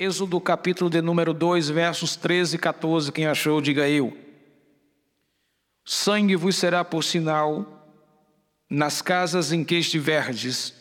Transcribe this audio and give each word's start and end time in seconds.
Êxodo 0.00 0.40
capítulo 0.40 0.88
de 0.88 1.02
número 1.02 1.34
2, 1.34 1.70
versos 1.70 2.14
13 2.14 2.54
e 2.54 2.58
14. 2.60 3.10
Quem 3.10 3.26
achou, 3.26 3.60
diga 3.60 3.88
eu. 3.88 4.16
Sangue 5.84 6.36
vos 6.36 6.54
será 6.54 6.84
por 6.84 7.02
sinal 7.02 7.84
nas 8.70 9.02
casas 9.02 9.50
em 9.50 9.64
que 9.64 9.74
estiverdes. 9.74 10.72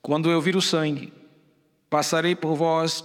Quando 0.00 0.30
eu 0.30 0.40
vir 0.40 0.54
o 0.54 0.62
sangue, 0.62 1.12
passarei 1.88 2.36
por 2.36 2.54
vós, 2.54 3.04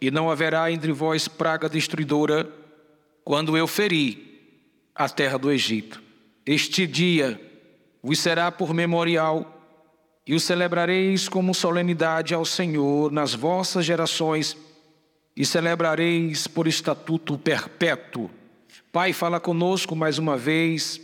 e 0.00 0.10
não 0.10 0.30
haverá 0.30 0.72
entre 0.72 0.92
vós 0.92 1.28
praga 1.28 1.68
destruidora, 1.68 2.50
quando 3.22 3.54
eu 3.54 3.66
ferir 3.66 4.16
a 4.94 5.10
terra 5.10 5.36
do 5.36 5.52
Egito. 5.52 6.02
Este 6.46 6.86
dia 6.86 7.38
vos 8.02 8.18
será 8.18 8.50
por 8.50 8.72
memorial, 8.72 9.62
e 10.26 10.34
o 10.34 10.40
celebrareis 10.40 11.28
como 11.28 11.54
solenidade 11.54 12.32
ao 12.32 12.46
Senhor 12.46 13.12
nas 13.12 13.34
vossas 13.34 13.84
gerações 13.84 14.56
e 15.36 15.44
celebrareis 15.46 16.46
por 16.46 16.66
estatuto 16.66 17.38
perpétuo. 17.38 18.30
Pai, 18.92 19.12
fala 19.12 19.40
conosco 19.40 19.96
mais 19.96 20.18
uma 20.18 20.36
vez, 20.36 21.00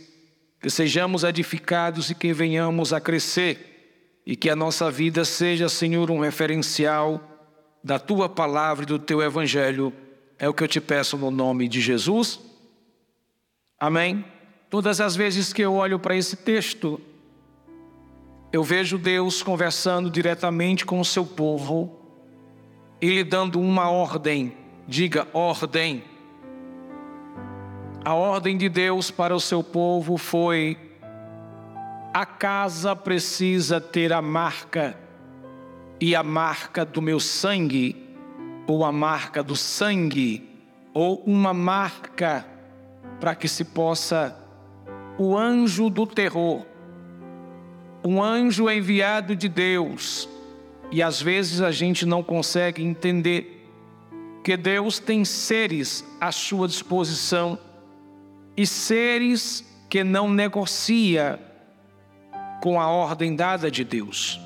que 0.61 0.69
sejamos 0.69 1.23
edificados 1.23 2.09
e 2.09 2.15
que 2.15 2.33
venhamos 2.33 2.93
a 2.93 3.01
crescer, 3.01 4.21
e 4.25 4.35
que 4.35 4.49
a 4.49 4.55
nossa 4.55 4.91
vida 4.91 5.25
seja, 5.25 5.67
Senhor, 5.67 6.11
um 6.11 6.19
referencial 6.19 7.21
da 7.83 7.97
tua 7.97 8.29
palavra 8.29 8.83
e 8.83 8.87
do 8.87 8.99
teu 8.99 9.21
evangelho. 9.21 9.91
É 10.37 10.47
o 10.47 10.53
que 10.53 10.63
eu 10.63 10.67
te 10.67 10.79
peço 10.79 11.17
no 11.17 11.31
nome 11.31 11.67
de 11.67 11.81
Jesus. 11.81 12.39
Amém. 13.79 14.23
Todas 14.69 15.01
as 15.01 15.15
vezes 15.15 15.51
que 15.51 15.63
eu 15.63 15.73
olho 15.73 15.97
para 15.97 16.15
esse 16.15 16.35
texto, 16.35 17.01
eu 18.53 18.63
vejo 18.63 18.97
Deus 18.97 19.41
conversando 19.41 20.11
diretamente 20.11 20.85
com 20.85 20.99
o 20.99 21.05
seu 21.05 21.25
povo 21.25 21.98
ele 23.01 23.23
dando 23.23 23.59
uma 23.59 23.89
ordem, 23.89 24.53
diga 24.87 25.27
ordem. 25.33 26.03
A 28.03 28.13
ordem 28.13 28.57
de 28.57 28.67
Deus 28.67 29.11
para 29.11 29.35
o 29.35 29.39
seu 29.39 29.63
povo 29.63 30.17
foi: 30.17 30.77
a 32.13 32.25
casa 32.25 32.95
precisa 32.95 33.79
ter 33.79 34.11
a 34.11 34.21
marca, 34.21 34.97
e 35.99 36.15
a 36.15 36.23
marca 36.23 36.83
do 36.83 37.01
meu 37.01 37.19
sangue, 37.19 37.95
ou 38.67 38.83
a 38.83 38.91
marca 38.91 39.43
do 39.43 39.55
sangue, 39.55 40.49
ou 40.93 41.23
uma 41.25 41.53
marca 41.53 42.45
para 43.19 43.35
que 43.35 43.47
se 43.47 43.63
possa 43.63 44.37
o 45.17 45.37
anjo 45.37 45.89
do 45.89 46.07
terror, 46.07 46.65
um 48.03 48.23
anjo 48.23 48.69
enviado 48.69 49.35
de 49.35 49.49
Deus, 49.49 50.29
e 50.91 51.03
às 51.03 51.21
vezes 51.21 51.61
a 51.61 51.71
gente 51.71 52.05
não 52.05 52.23
consegue 52.23 52.83
entender 52.83 53.67
que 54.43 54.57
Deus 54.57 54.99
tem 54.99 55.23
seres 55.23 56.03
à 56.19 56.31
sua 56.31 56.67
disposição 56.67 57.59
e 58.57 58.65
seres 58.65 59.63
que 59.89 60.03
não 60.03 60.29
negocia 60.29 61.39
com 62.61 62.79
a 62.79 62.87
ordem 62.87 63.35
dada 63.35 63.69
de 63.69 63.83
Deus. 63.83 64.39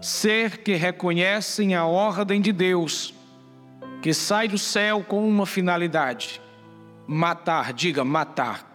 Ser 0.00 0.58
que 0.58 0.74
reconhecem 0.74 1.74
a 1.74 1.84
ordem 1.84 2.40
de 2.40 2.52
Deus, 2.52 3.14
que 4.02 4.12
sai 4.12 4.48
do 4.48 4.58
céu 4.58 5.04
com 5.06 5.28
uma 5.28 5.46
finalidade: 5.46 6.40
matar, 7.06 7.72
diga 7.72 8.04
matar. 8.04 8.66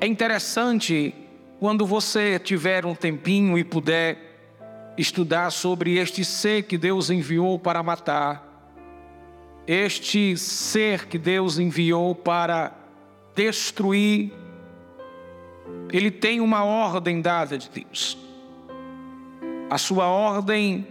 É 0.00 0.06
interessante 0.06 1.14
quando 1.58 1.84
você 1.84 2.38
tiver 2.38 2.86
um 2.86 2.94
tempinho 2.94 3.58
e 3.58 3.62
puder 3.62 4.29
estudar 4.96 5.50
sobre 5.50 5.96
este 5.96 6.24
ser 6.24 6.64
que 6.64 6.76
Deus 6.76 7.10
enviou 7.10 7.58
para 7.58 7.82
matar, 7.82 8.50
este 9.66 10.36
ser 10.36 11.06
que 11.06 11.18
Deus 11.18 11.58
enviou 11.58 12.14
para 12.14 12.72
destruir. 13.34 14.32
Ele 15.92 16.10
tem 16.10 16.40
uma 16.40 16.64
ordem 16.64 17.20
dada 17.20 17.56
de 17.56 17.68
Deus. 17.68 18.18
A 19.70 19.78
sua 19.78 20.06
ordem 20.06 20.86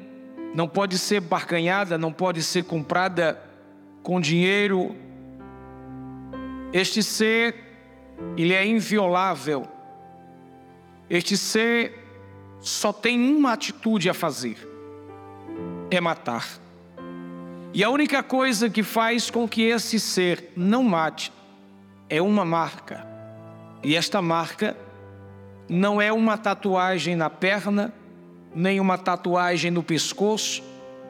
não 0.54 0.68
pode 0.68 0.98
ser 0.98 1.20
barganhada, 1.20 1.98
não 1.98 2.14
pode 2.14 2.42
ser 2.42 2.64
comprada 2.64 3.42
com 4.02 4.20
dinheiro. 4.22 4.96
Este 6.72 7.04
ser, 7.04 7.56
ele 8.38 8.54
é 8.54 8.66
inviolável. 8.66 9.68
Este 11.10 11.36
ser 11.36 11.99
só 12.62 12.92
tem 12.92 13.36
uma 13.36 13.54
atitude 13.54 14.10
a 14.10 14.14
fazer: 14.14 14.58
é 15.90 16.00
matar. 16.00 16.48
E 17.74 17.84
a 17.84 17.90
única 17.90 18.24
coisa 18.24 18.70
que 18.70 18.82
faz 18.82 19.30
com 19.30 19.48
que 19.48 19.62
esse 19.62 20.00
ser 20.00 20.52
não 20.56 20.84
mate 20.84 21.32
é 22.10 22.22
uma 22.22 22.44
marca. 22.44 23.08
E 23.84 23.96
esta 23.96 24.22
marca 24.22 24.76
não 25.70 26.02
é 26.02 26.12
uma 26.12 26.38
tatuagem 26.38 27.16
na 27.16 27.30
perna, 27.30 27.94
nem 28.56 28.80
uma 28.80 28.98
tatuagem 28.98 29.70
no 29.70 29.84
pescoço, 29.84 30.64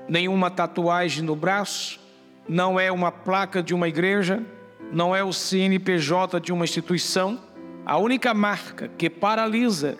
nem 0.08 0.28
uma 0.28 0.52
tatuagem 0.52 1.24
no 1.24 1.36
braço, 1.36 2.00
não 2.48 2.80
é 2.80 2.92
uma 2.92 3.12
placa 3.12 3.64
de 3.64 3.74
uma 3.74 3.88
igreja, 3.88 4.44
não 4.92 5.16
é 5.16 5.24
o 5.24 5.32
CNPJ 5.32 6.42
de 6.42 6.52
uma 6.52 6.66
instituição. 6.66 7.40
A 7.86 7.98
única 7.98 8.34
marca 8.34 8.90
que 8.98 9.10
paralisa 9.10 9.98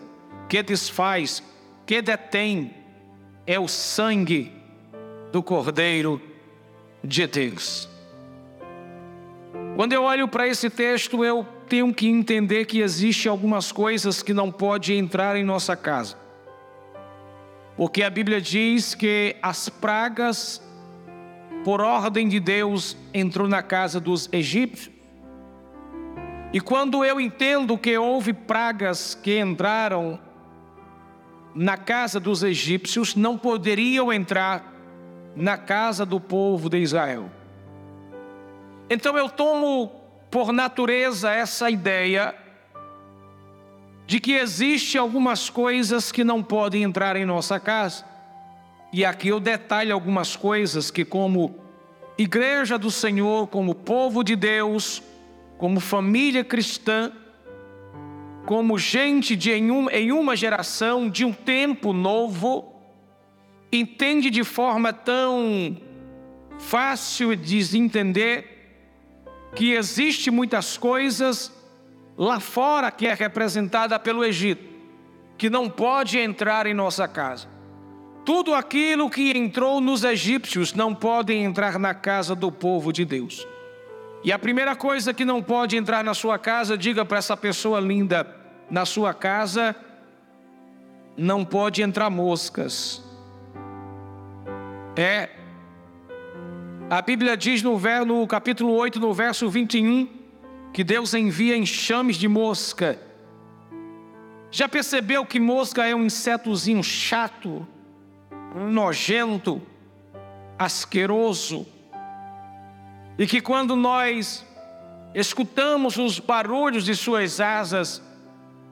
que 0.50 0.64
desfaz, 0.64 1.40
que 1.86 2.02
detém, 2.02 2.74
é 3.46 3.56
o 3.60 3.68
sangue 3.68 4.50
do 5.30 5.44
Cordeiro 5.44 6.20
de 7.04 7.24
Deus. 7.28 7.88
Quando 9.76 9.92
eu 9.92 10.02
olho 10.02 10.26
para 10.26 10.48
esse 10.48 10.68
texto, 10.68 11.24
eu 11.24 11.46
tenho 11.68 11.94
que 11.94 12.08
entender 12.08 12.64
que 12.64 12.80
existe 12.80 13.28
algumas 13.28 13.70
coisas 13.70 14.24
que 14.24 14.34
não 14.34 14.50
pode 14.50 14.92
entrar 14.92 15.36
em 15.36 15.44
nossa 15.44 15.76
casa. 15.76 16.16
Porque 17.76 18.02
a 18.02 18.10
Bíblia 18.10 18.40
diz 18.40 18.92
que 18.92 19.36
as 19.40 19.68
pragas, 19.68 20.60
por 21.64 21.80
ordem 21.80 22.26
de 22.26 22.40
Deus, 22.40 22.96
entrou 23.14 23.46
na 23.46 23.62
casa 23.62 24.00
dos 24.00 24.28
egípcios. 24.32 24.92
E 26.52 26.60
quando 26.60 27.04
eu 27.04 27.20
entendo 27.20 27.78
que 27.78 27.96
houve 27.96 28.32
pragas 28.32 29.14
que 29.14 29.38
entraram 29.38 30.18
na 31.54 31.76
casa 31.76 32.20
dos 32.20 32.42
egípcios 32.42 33.14
não 33.14 33.36
poderiam 33.36 34.12
entrar 34.12 34.72
na 35.34 35.56
casa 35.56 36.04
do 36.04 36.20
povo 36.20 36.68
de 36.68 36.78
Israel. 36.78 37.30
Então 38.88 39.16
eu 39.16 39.28
tomo 39.28 39.92
por 40.30 40.52
natureza 40.52 41.30
essa 41.30 41.70
ideia 41.70 42.34
de 44.06 44.18
que 44.18 44.32
existe 44.32 44.98
algumas 44.98 45.48
coisas 45.48 46.10
que 46.10 46.24
não 46.24 46.42
podem 46.42 46.82
entrar 46.82 47.14
em 47.14 47.24
nossa 47.24 47.60
casa. 47.60 48.04
E 48.92 49.04
aqui 49.04 49.28
eu 49.28 49.38
detalho 49.38 49.94
algumas 49.94 50.34
coisas 50.34 50.90
que 50.90 51.04
como 51.04 51.56
igreja 52.18 52.76
do 52.76 52.90
Senhor, 52.90 53.46
como 53.46 53.74
povo 53.74 54.24
de 54.24 54.34
Deus, 54.34 55.00
como 55.58 55.78
família 55.78 56.42
cristã, 56.42 57.12
como 58.46 58.78
gente 58.78 59.36
de 59.36 59.52
em, 59.52 59.70
um, 59.70 59.88
em 59.90 60.12
uma 60.12 60.34
geração, 60.34 61.08
de 61.08 61.24
um 61.24 61.32
tempo 61.32 61.92
novo, 61.92 62.74
entende 63.72 64.30
de 64.30 64.42
forma 64.42 64.92
tão 64.92 65.76
fácil 66.58 67.36
de 67.36 67.78
entender 67.78 68.60
que 69.54 69.72
existe 69.72 70.30
muitas 70.30 70.76
coisas 70.76 71.52
lá 72.16 72.38
fora 72.38 72.90
que 72.90 73.06
é 73.06 73.14
representada 73.14 73.98
pelo 73.98 74.24
Egito, 74.24 74.62
que 75.38 75.48
não 75.48 75.68
pode 75.68 76.18
entrar 76.18 76.66
em 76.66 76.74
nossa 76.74 77.08
casa. 77.08 77.48
Tudo 78.24 78.54
aquilo 78.54 79.08
que 79.08 79.36
entrou 79.36 79.80
nos 79.80 80.04
egípcios 80.04 80.74
não 80.74 80.94
pode 80.94 81.32
entrar 81.32 81.78
na 81.78 81.94
casa 81.94 82.34
do 82.34 82.52
povo 82.52 82.92
de 82.92 83.04
Deus. 83.04 83.46
E 84.22 84.30
a 84.32 84.38
primeira 84.38 84.76
coisa 84.76 85.14
que 85.14 85.24
não 85.24 85.42
pode 85.42 85.76
entrar 85.76 86.04
na 86.04 86.12
sua 86.12 86.38
casa, 86.38 86.76
diga 86.76 87.04
para 87.04 87.18
essa 87.18 87.36
pessoa 87.36 87.80
linda: 87.80 88.26
na 88.70 88.84
sua 88.84 89.14
casa 89.14 89.74
não 91.16 91.44
pode 91.44 91.82
entrar 91.82 92.10
moscas. 92.10 93.02
É. 94.96 95.30
A 96.90 97.00
Bíblia 97.00 97.36
diz 97.36 97.62
no, 97.62 97.78
no 98.04 98.26
capítulo 98.26 98.72
8, 98.72 98.98
no 98.98 99.14
verso 99.14 99.48
21, 99.48 100.08
que 100.72 100.82
Deus 100.82 101.14
envia 101.14 101.56
enxames 101.56 102.16
de 102.16 102.26
mosca. 102.26 102.98
Já 104.50 104.68
percebeu 104.68 105.24
que 105.24 105.38
mosca 105.38 105.86
é 105.86 105.94
um 105.94 106.04
insetozinho 106.04 106.82
chato, 106.82 107.66
nojento, 108.54 109.62
asqueroso? 110.58 111.66
E 113.20 113.26
que 113.26 113.42
quando 113.42 113.76
nós 113.76 114.46
escutamos 115.14 115.98
os 115.98 116.18
barulhos 116.18 116.86
de 116.86 116.96
suas 116.96 117.38
asas, 117.38 118.02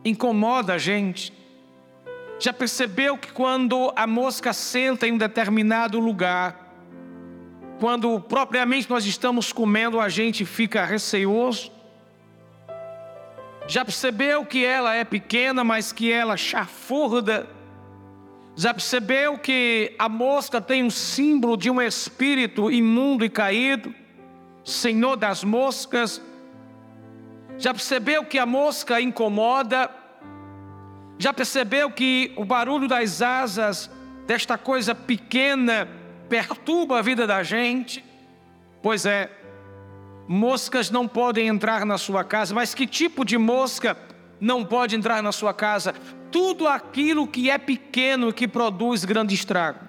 incomoda 0.03 0.73
a 0.73 0.79
gente. 0.79 1.35
Já 2.41 2.51
percebeu 2.51 3.19
que 3.19 3.31
quando 3.31 3.93
a 3.95 4.07
mosca 4.07 4.55
senta 4.55 5.07
em 5.07 5.13
um 5.13 5.19
determinado 5.19 6.01
lugar, 6.01 6.67
quando 7.79 8.19
propriamente 8.21 8.89
nós 8.89 9.05
estamos 9.05 9.53
comendo, 9.53 10.01
a 10.01 10.09
gente 10.09 10.47
fica 10.47 10.83
receoso. 10.83 11.71
Já 13.67 13.85
percebeu 13.85 14.47
que 14.47 14.65
ela 14.65 14.95
é 14.95 15.05
pequena, 15.05 15.63
mas 15.63 15.93
que 15.93 16.11
ela 16.11 16.39
chafurda? 16.39 17.47
Já 18.57 18.73
percebeu 18.73 19.37
que 19.37 19.95
a 19.99 20.09
mosca 20.09 20.59
tem 20.59 20.83
um 20.83 20.89
símbolo 20.89 21.55
de 21.55 21.69
um 21.71 21.83
espírito 21.83 22.71
imundo 22.71 23.27
e 23.27 23.29
caído? 23.29 23.95
Senhor 24.69 25.17
das 25.17 25.43
moscas. 25.43 26.23
Já 27.57 27.73
percebeu 27.73 28.25
que 28.25 28.39
a 28.39 28.47
mosca 28.47 29.01
incomoda? 29.01 29.91
Já 31.19 31.33
percebeu 31.33 31.91
que 31.91 32.33
o 32.37 32.45
barulho 32.45 32.87
das 32.87 33.21
asas 33.21 33.91
desta 34.27 34.57
coisa 34.57 34.95
pequena 34.95 35.89
perturba 36.29 36.99
a 36.99 37.03
vida 37.03 37.27
da 37.27 37.43
gente? 37.43 38.05
Pois 38.83 39.05
é, 39.05 39.31
moscas 40.29 40.91
não 40.91 41.09
podem 41.09 41.49
entrar 41.49 41.85
na 41.85 41.99
sua 41.99 42.23
casa, 42.23 42.55
mas 42.55 42.75
que 42.75 42.87
tipo 42.87 43.25
de 43.25 43.37
mosca 43.37 43.97
não 44.41 44.65
pode 44.65 44.95
entrar 44.95 45.23
na 45.23 45.33
sua 45.33 45.53
casa? 45.53 45.95
Tudo 46.31 46.69
aquilo 46.69 47.27
que 47.27 47.51
é 47.51 47.59
pequeno 47.59 48.33
que 48.33 48.47
produz 48.47 49.05
grande 49.05 49.35
estrago. 49.35 49.81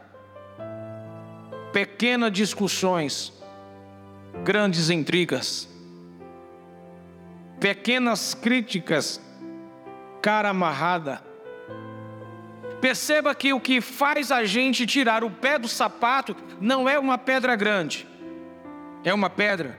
Pequenas 1.72 2.31
discussões, 2.31 3.38
grandes 4.44 4.90
intrigas, 4.90 5.68
pequenas 7.60 8.34
críticas, 8.34 9.22
cara 10.22 10.50
amarrada 10.50 11.30
Perceba 12.80 13.36
que 13.36 13.52
o 13.52 13.60
que 13.60 13.81
faz 13.81 14.31
a 14.31 14.46
gente 14.46 14.86
tirar 14.86 15.24
o 15.24 15.30
pé 15.30 15.60
do 15.60 15.68
sapato 15.68 16.36
não 16.62 16.88
é 16.88 16.98
uma 16.98 17.18
pedra 17.18 17.56
grande, 17.56 18.08
é 19.04 19.14
uma 19.14 19.30
pedra 19.30 19.78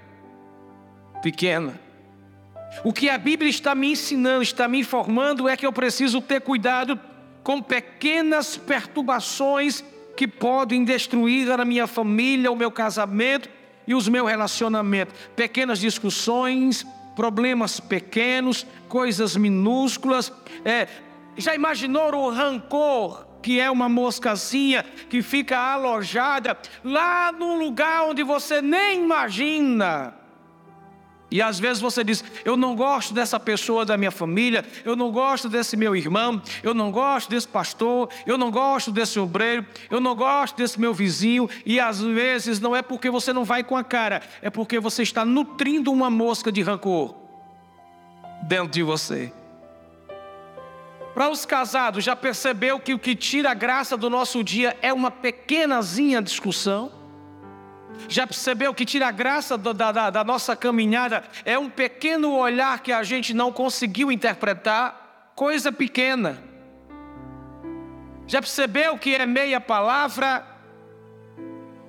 pequena. 1.23 1.81
O 2.85 2.93
que 2.93 3.09
a 3.09 3.17
Bíblia 3.17 3.49
está 3.49 3.75
me 3.75 3.93
ensinando, 3.93 4.43
está 4.43 4.69
me 4.69 4.79
informando 4.79 5.49
é 5.49 5.57
que 5.57 5.67
eu 5.67 5.73
preciso 5.73 6.21
ter 6.21 6.41
cuidado 6.43 7.01
com 7.43 7.63
pequenas 7.63 8.57
perturbações 8.57 9.83
que 10.15 10.29
podem 10.29 10.85
destruir 10.85 11.51
a 11.51 11.65
minha 11.65 11.87
família, 11.87 12.53
o 12.53 12.57
meu 12.57 12.71
casamento 12.71 13.49
e 13.91 13.95
os 13.95 14.09
meus 14.09 14.31
relacionamentos. 14.31 15.13
Pequenas 15.35 15.81
discussões, 15.81 16.87
problemas 17.17 17.81
pequenos, 17.81 18.65
coisas 18.89 19.35
minúsculas, 19.35 20.33
é, 20.65 20.87
já 21.37 21.57
imaginou 21.57 22.15
o 22.15 22.31
rancor, 22.31 23.27
que 23.43 23.59
é 23.59 23.69
uma 23.69 23.89
moscazinha 23.89 24.85
que 25.09 25.23
fica 25.23 25.59
alojada 25.59 26.57
lá 26.85 27.33
num 27.33 27.59
lugar 27.59 28.05
onde 28.05 28.23
você 28.23 28.63
nem 28.63 29.03
imagina? 29.03 30.15
E 31.31 31.41
às 31.41 31.61
vezes 31.61 31.81
você 31.81 32.03
diz: 32.03 32.25
Eu 32.45 32.57
não 32.57 32.75
gosto 32.75 33.15
dessa 33.15 33.39
pessoa 33.39 33.85
da 33.85 33.97
minha 33.97 34.11
família, 34.11 34.65
eu 34.85 34.97
não 34.97 35.13
gosto 35.13 35.49
desse 35.49 35.77
meu 35.77 35.95
irmão, 35.95 36.43
eu 36.63 36.75
não 36.75 36.91
gosto 36.91 37.31
desse 37.31 37.47
pastor, 37.47 38.09
eu 38.27 38.37
não 38.37 38.51
gosto 38.51 38.91
desse 38.91 39.19
obreiro, 39.19 39.65
eu 39.89 40.01
não 40.01 40.17
gosto 40.17 40.57
desse 40.57 40.81
meu 40.81 40.93
vizinho. 40.93 41.49
E 41.65 41.79
às 41.79 42.01
vezes 42.01 42.59
não 42.59 42.75
é 42.75 42.83
porque 42.83 43.11
você 43.11 43.33
não 43.33 43.45
vai 43.45 43.63
com 43.63 43.77
a 43.77 43.85
cara, 43.85 44.23
é 44.43 44.51
porque 44.51 44.81
você 44.81 45.03
está 45.03 45.25
nutrindo 45.25 45.93
uma 45.93 46.11
mosca 46.11 46.51
de 46.51 46.63
rancor 46.63 47.15
dentro 48.43 48.69
de 48.69 48.83
você. 48.83 49.33
Para 51.15 51.29
os 51.29 51.45
casados, 51.45 52.05
já 52.05 52.15
percebeu 52.15 52.79
que 52.81 52.95
o 52.95 52.99
que 52.99 53.15
tira 53.15 53.51
a 53.51 53.55
graça 53.55 53.97
do 53.97 54.09
nosso 54.09 54.43
dia 54.43 54.77
é 54.81 54.93
uma 54.93 55.11
pequenazinha 55.11 56.23
discussão? 56.23 57.00
Já 58.09 58.27
percebeu 58.27 58.75
que 58.75 58.85
tira 58.85 59.09
a 59.09 59.11
graça 59.11 59.57
da, 59.57 59.73
da, 59.73 60.11
da 60.11 60.25
nossa 60.25 60.57
caminhada 60.57 61.23
é 61.45 61.59
um 61.59 61.71
pequeno 61.71 62.33
olhar 62.33 62.81
que 62.81 62.93
a 62.93 63.03
gente 63.03 63.33
não 63.33 63.53
conseguiu 63.53 64.11
interpretar? 64.11 65.33
Coisa 65.35 65.71
pequena. 65.71 66.43
Já 68.27 68.41
percebeu 68.41 68.97
que 68.99 69.15
é 69.15 69.27
meia 69.27 69.61
palavra, 69.61 70.47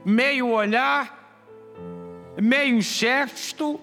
meio 0.04 0.48
olhar, 0.48 1.46
meio 2.42 2.82
gesto? 2.82 3.80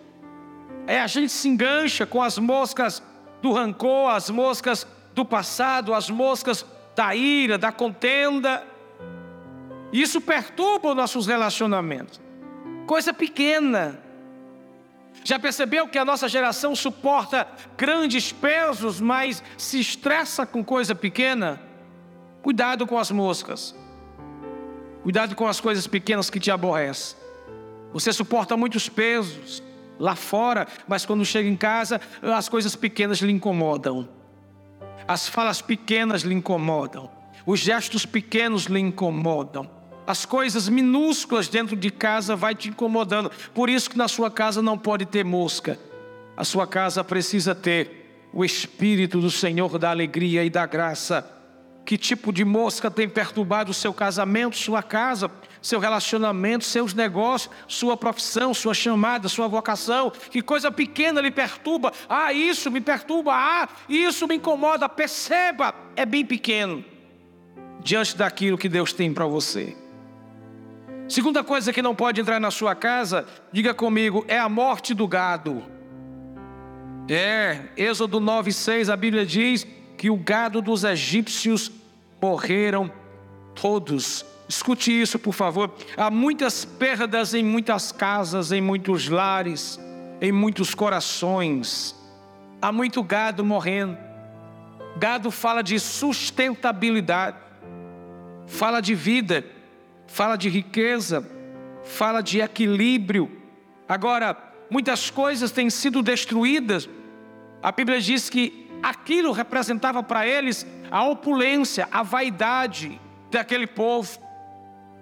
É 0.87 1.01
a 1.01 1.07
gente 1.07 1.31
se 1.31 1.49
engancha 1.49 2.07
com 2.07 2.23
as 2.23 2.39
moscas 2.39 3.03
do 3.43 3.53
rancor, 3.53 4.11
as 4.11 4.31
moscas 4.31 4.87
do 5.15 5.25
passado, 5.25 5.95
as 5.95 6.09
moscas 6.11 6.65
da 6.97 7.15
ira, 7.15 7.59
da 7.59 7.71
contenda. 7.71 8.65
Isso 9.93 10.21
perturba 10.21 10.91
os 10.91 10.97
nossos 10.97 11.27
relacionamentos. 11.27 12.21
Coisa 12.87 13.13
pequena. 13.13 14.01
Já 15.25 15.39
percebeu 15.39 15.89
que 15.89 15.99
a 15.99 16.05
nossa 16.05 16.29
geração 16.29 16.75
suporta 16.75 17.47
grandes 17.77 18.33
pesos, 18.33 19.01
mas 19.01 19.43
se 19.57 19.81
estressa 19.81 20.47
com 20.47 20.65
coisa 20.65 20.95
pequena? 20.95 21.61
Cuidado 22.43 22.87
com 22.87 22.99
as 22.99 23.11
moscas. 23.11 23.75
Cuidado 25.03 25.35
com 25.35 25.47
as 25.47 25.61
coisas 25.61 25.87
pequenas 25.87 26.31
que 26.31 26.41
te 26.41 26.51
aborrecem. 26.51 27.19
Você 27.93 28.13
suporta 28.13 28.57
muitos 28.57 28.89
pesos 28.89 29.63
lá 29.99 30.15
fora, 30.15 30.67
mas 30.87 31.05
quando 31.05 31.25
chega 31.25 31.49
em 31.49 31.57
casa, 31.57 32.01
as 32.23 32.49
coisas 32.49 32.77
pequenas 32.77 33.19
lhe 33.19 33.33
incomodam. 33.33 34.09
As 35.07 35.29
falas 35.29 35.61
pequenas 35.61 36.23
lhe 36.23 36.35
incomodam. 36.35 37.11
Os 37.47 37.61
gestos 37.61 38.05
pequenos 38.05 38.65
lhe 38.65 38.79
incomodam. 38.79 39.78
As 40.09 40.25
coisas 40.25 40.71
minúsculas 40.71 41.49
dentro 41.49 41.77
de 41.77 41.91
casa 41.91 42.35
vai 42.35 42.55
te 42.55 42.71
incomodando. 42.71 43.31
Por 43.53 43.69
isso 43.69 43.91
que 43.91 43.99
na 43.99 44.09
sua 44.09 44.31
casa 44.31 44.63
não 44.63 44.79
pode 44.79 45.05
ter 45.05 45.23
mosca. 45.23 45.79
A 46.35 46.45
sua 46.45 46.67
casa 46.67 47.05
precisa 47.05 47.55
ter 47.55 48.27
o 48.33 48.43
espírito 48.43 49.21
do 49.21 49.31
Senhor 49.31 49.79
da 49.79 49.91
alegria 49.91 50.43
e 50.45 50.49
da 50.49 50.65
graça. 50.65 51.31
Que 51.85 51.99
tipo 51.99 52.33
de 52.33 52.43
mosca 52.43 52.91
tem 52.91 53.07
perturbado 53.07 53.71
o 53.71 53.75
seu 53.75 53.93
casamento, 53.93 54.57
sua 54.57 54.83
casa? 54.83 55.31
seu 55.61 55.79
relacionamento, 55.79 56.65
seus 56.65 56.95
negócios, 56.95 57.53
sua 57.67 57.95
profissão, 57.95 58.55
sua 58.55 58.73
chamada, 58.73 59.29
sua 59.29 59.47
vocação. 59.47 60.11
Que 60.31 60.41
coisa 60.41 60.71
pequena 60.71 61.21
lhe 61.21 61.31
perturba. 61.31 61.93
Ah, 62.09 62.33
isso 62.33 62.71
me 62.71 62.81
perturba. 62.81 63.33
Ah, 63.35 63.69
isso 63.87 64.27
me 64.27 64.37
incomoda. 64.37 64.89
Perceba, 64.89 65.75
é 65.95 66.07
bem 66.07 66.25
pequeno 66.25 66.83
diante 67.83 68.17
daquilo 68.17 68.57
que 68.57 68.71
Deus 68.71 68.95
tem 68.95 69.13
para 69.13 69.27
você. 69.27 69.77
Segunda 71.09 71.43
coisa 71.43 71.73
que 71.73 71.81
não 71.81 71.95
pode 71.95 72.21
entrar 72.21 72.39
na 72.39 72.51
sua 72.51 72.75
casa, 72.75 73.27
diga 73.53 73.73
comigo, 73.73 74.25
é 74.29 74.39
a 74.39 74.49
morte 74.49 74.93
do 74.93 75.09
gado. 75.09 75.63
É, 77.09 77.63
Êxodo 77.77 78.21
9,6, 78.21 78.93
a 78.93 78.97
Bíblia 78.97 79.25
diz 79.25 79.67
que 79.97 80.11
o 80.11 80.17
gado 80.17 80.61
dos 80.61 80.85
egípcios 80.85 81.73
morreram 82.21 82.93
todos 83.55 84.25
Escute 84.49 84.91
isso, 84.91 85.19
por 85.19 85.35
favor. 85.35 85.71
Há 85.95 86.11
muitas 86.11 86.65
perdas 86.65 87.35
em 87.35 87.45
muitas 87.45 87.93
casas, 87.93 88.51
em 88.51 88.63
muitos 88.63 89.07
lares, 89.09 89.79
em 90.23 90.33
muitos 90.33 90.75
corações. 90.75 91.95
Há 92.61 92.73
muito 92.73 93.03
gado 93.03 93.45
morrendo. 93.45 93.99
Gado 94.97 95.31
fala 95.31 95.63
de 95.63 95.79
sustentabilidade, 95.79 97.37
fala 98.47 98.81
de 98.81 98.95
vida, 98.95 99.45
fala 100.09 100.37
de 100.37 100.49
riqueza, 100.49 101.25
fala 101.85 102.21
de 102.21 102.41
equilíbrio. 102.41 103.31
Agora, 103.89 104.37
muitas 104.69 105.11
coisas 105.11 105.53
têm 105.53 105.71
sido 105.71 106.03
destruídas. 106.03 106.89
A 107.63 107.71
Bíblia 107.71 108.01
diz 108.01 108.29
que 108.29 108.69
aquilo 108.83 109.31
representava 109.31 110.03
para 110.03 110.27
eles 110.27 110.67
a 110.91 111.05
opulência, 111.05 111.87
a 111.93 112.03
vaidade 112.03 113.01
daquele 113.31 113.67
povo. 113.67 114.19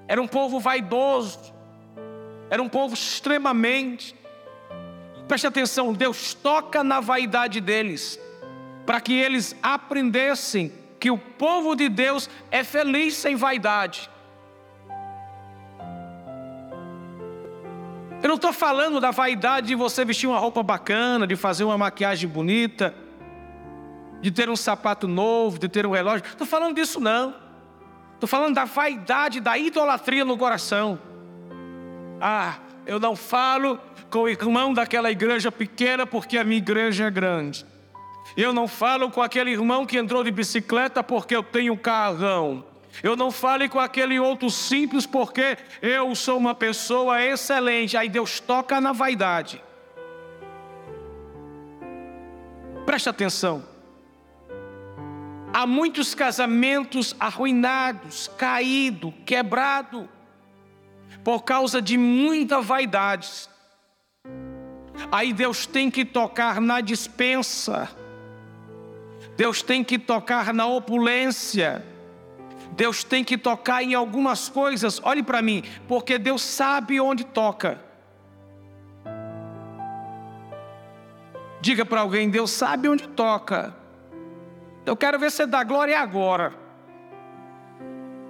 Era 0.08 0.20
um 0.20 0.28
povo 0.28 0.60
vaidoso, 0.60 1.54
era 2.50 2.62
um 2.62 2.68
povo 2.68 2.94
extremamente. 2.94 4.14
Preste 5.26 5.46
atenção, 5.46 5.92
Deus 5.92 6.34
toca 6.34 6.84
na 6.84 7.00
vaidade 7.00 7.60
deles, 7.60 8.18
para 8.84 9.00
que 9.00 9.12
eles 9.14 9.56
aprendessem 9.62 10.72
que 11.00 11.10
o 11.10 11.18
povo 11.18 11.75
de 11.75 11.88
Deus 11.88 12.30
é 12.50 12.62
feliz 12.64 13.14
sem 13.14 13.34
vaidade. 13.34 14.08
Eu 18.23 18.28
não 18.28 18.37
estou 18.37 18.52
falando 18.52 19.00
da 19.00 19.11
vaidade 19.11 19.68
de 19.68 19.75
você 19.75 20.04
vestir 20.04 20.26
uma 20.26 20.38
roupa 20.38 20.62
bacana, 20.62 21.26
de 21.26 21.37
fazer 21.37 21.64
uma 21.64 21.76
maquiagem 21.76 22.28
bonita, 22.28 22.94
de 24.20 24.30
ter 24.30 24.49
um 24.49 24.56
sapato 24.56 25.06
novo, 25.06 25.58
de 25.58 25.68
ter 25.68 25.87
um 25.87 25.90
relógio. 25.90 26.25
Estou 26.26 26.46
falando 26.46 26.75
disso 26.75 26.99
não. 26.99 27.35
Estou 28.14 28.28
falando 28.28 28.54
da 28.54 28.64
vaidade, 28.64 29.40
da 29.40 29.58
idolatria 29.58 30.25
no 30.25 30.38
coração. 30.38 30.99
Ah, 32.20 32.54
eu 32.87 32.99
não 32.99 33.14
falo 33.14 33.78
com 34.11 34.20
o 34.20 34.28
irmão 34.28 34.73
daquela 34.73 35.11
igreja 35.11 35.52
pequena 35.52 36.06
porque 36.06 36.38
a 36.38 36.44
minha 36.44 36.56
igreja 36.56 37.04
é 37.04 37.11
grande. 37.11 37.66
Eu 38.37 38.52
não 38.52 38.66
falo 38.66 39.11
com 39.11 39.20
aquele 39.20 39.50
irmão 39.50 39.85
que 39.85 39.99
entrou 39.99 40.25
de 40.25 40.30
bicicleta 40.30 41.02
porque 41.02 41.37
eu 41.37 41.42
tenho 41.42 41.76
carrão. 41.76 42.64
Eu 43.02 43.16
não 43.16 43.30
fale 43.30 43.68
com 43.68 43.78
aquele 43.78 44.18
outro 44.18 44.50
simples 44.50 45.06
porque 45.06 45.58
eu 45.82 46.14
sou 46.14 46.38
uma 46.38 46.54
pessoa 46.54 47.22
excelente. 47.22 47.96
Aí 47.96 48.08
Deus 48.08 48.40
toca 48.40 48.80
na 48.80 48.92
vaidade. 48.92 49.62
Preste 52.84 53.08
atenção. 53.08 53.64
Há 55.52 55.66
muitos 55.66 56.14
casamentos 56.14 57.16
arruinados, 57.18 58.28
caídos, 58.36 59.12
quebrados, 59.24 60.06
por 61.24 61.42
causa 61.42 61.80
de 61.80 61.96
muita 61.96 62.60
vaidade. 62.60 63.48
Aí 65.10 65.32
Deus 65.32 65.66
tem 65.66 65.90
que 65.90 66.04
tocar 66.04 66.60
na 66.60 66.80
dispensa, 66.80 67.88
Deus 69.36 69.62
tem 69.62 69.82
que 69.82 69.98
tocar 69.98 70.52
na 70.52 70.66
opulência, 70.66 71.84
Deus 72.76 73.02
tem 73.02 73.25
que 73.25 73.38
tocar 73.38 73.83
em 73.83 73.95
algumas 73.95 74.49
coisas. 74.49 75.00
Olhe 75.02 75.23
para 75.23 75.40
mim, 75.40 75.64
porque 75.88 76.18
Deus 76.18 76.42
sabe 76.42 77.00
onde 77.00 77.25
toca. 77.25 77.80
Diga 81.61 81.85
para 81.85 82.02
alguém: 82.02 82.28
Deus 82.28 82.50
sabe 82.50 82.88
onde 82.88 83.09
toca. 83.09 83.75
Eu 84.85 84.97
quero 84.97 85.18
ver 85.18 85.30
você 85.30 85.47
dar 85.47 85.64
glória 85.64 85.99
agora. 85.99 86.54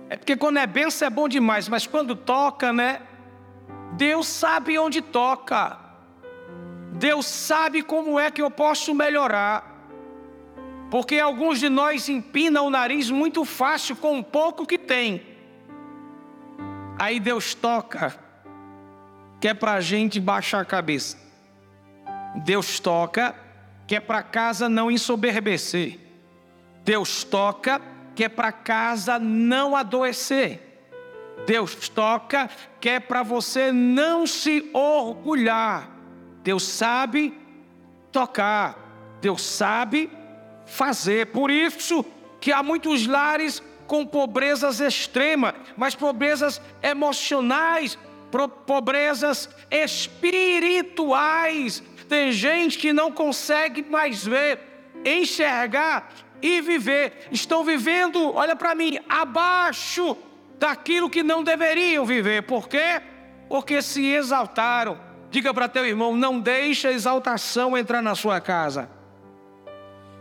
É 0.08 0.16
porque 0.16 0.36
quando 0.36 0.58
é 0.58 0.66
benção 0.66 1.08
é 1.08 1.10
bom 1.10 1.28
demais, 1.28 1.68
mas 1.68 1.86
quando 1.86 2.14
toca, 2.14 2.72
né? 2.72 3.02
Deus 3.94 4.28
sabe 4.28 4.78
onde 4.78 5.02
toca. 5.02 5.78
Deus 6.92 7.26
sabe 7.26 7.82
como 7.82 8.18
é 8.18 8.30
que 8.30 8.40
eu 8.40 8.50
posso 8.50 8.94
melhorar. 8.94 9.75
Porque 10.90 11.18
alguns 11.18 11.58
de 11.58 11.68
nós 11.68 12.08
empinam 12.08 12.66
o 12.66 12.70
nariz 12.70 13.10
muito 13.10 13.44
fácil 13.44 13.96
com 13.96 14.18
o 14.18 14.24
pouco 14.24 14.66
que 14.66 14.78
tem. 14.78 15.22
Aí 16.98 17.18
Deus 17.18 17.54
toca, 17.54 18.16
que 19.40 19.48
é 19.48 19.54
para 19.54 19.74
a 19.74 19.80
gente 19.80 20.20
baixar 20.20 20.60
a 20.60 20.64
cabeça. 20.64 21.18
Deus 22.44 22.78
toca, 22.78 23.34
que 23.86 23.96
é 23.96 24.00
para 24.00 24.22
casa 24.22 24.68
não 24.68 24.90
ensoberbecer. 24.90 25.98
Deus 26.84 27.24
toca, 27.24 27.80
que 28.14 28.24
é 28.24 28.28
para 28.28 28.52
casa 28.52 29.18
não 29.18 29.74
adoecer. 29.74 30.62
Deus 31.46 31.88
toca, 31.88 32.48
que 32.80 32.88
é 32.88 33.00
para 33.00 33.22
você 33.22 33.70
não 33.72 34.26
se 34.26 34.70
orgulhar. 34.72 35.90
Deus 36.42 36.62
sabe 36.62 37.36
tocar. 38.10 38.78
Deus 39.20 39.42
sabe 39.42 40.10
fazer. 40.66 41.26
Por 41.26 41.50
isso 41.50 42.04
que 42.40 42.52
há 42.52 42.62
muitos 42.62 43.06
lares 43.06 43.62
com 43.86 44.04
pobrezas 44.04 44.80
extremas, 44.80 45.54
mas 45.76 45.94
pobrezas 45.94 46.60
emocionais, 46.82 47.96
pobrezas 48.66 49.48
espirituais. 49.70 51.82
Tem 52.08 52.32
gente 52.32 52.78
que 52.78 52.92
não 52.92 53.12
consegue 53.12 53.82
mais 53.82 54.24
ver, 54.24 54.58
enxergar 55.04 56.08
e 56.42 56.60
viver. 56.60 57.28
Estão 57.30 57.64
vivendo, 57.64 58.34
olha 58.34 58.56
para 58.56 58.74
mim, 58.74 58.98
abaixo 59.08 60.16
daquilo 60.58 61.10
que 61.10 61.22
não 61.22 61.44
deveriam 61.44 62.04
viver. 62.04 62.42
Por 62.42 62.68
quê? 62.68 63.00
Porque 63.48 63.80
se 63.80 64.04
exaltaram. 64.04 65.00
Diga 65.30 65.52
para 65.52 65.68
teu 65.68 65.86
irmão: 65.86 66.16
não 66.16 66.40
deixe 66.40 66.88
a 66.88 66.92
exaltação 66.92 67.76
entrar 67.76 68.02
na 68.02 68.14
sua 68.14 68.40
casa. 68.40 68.95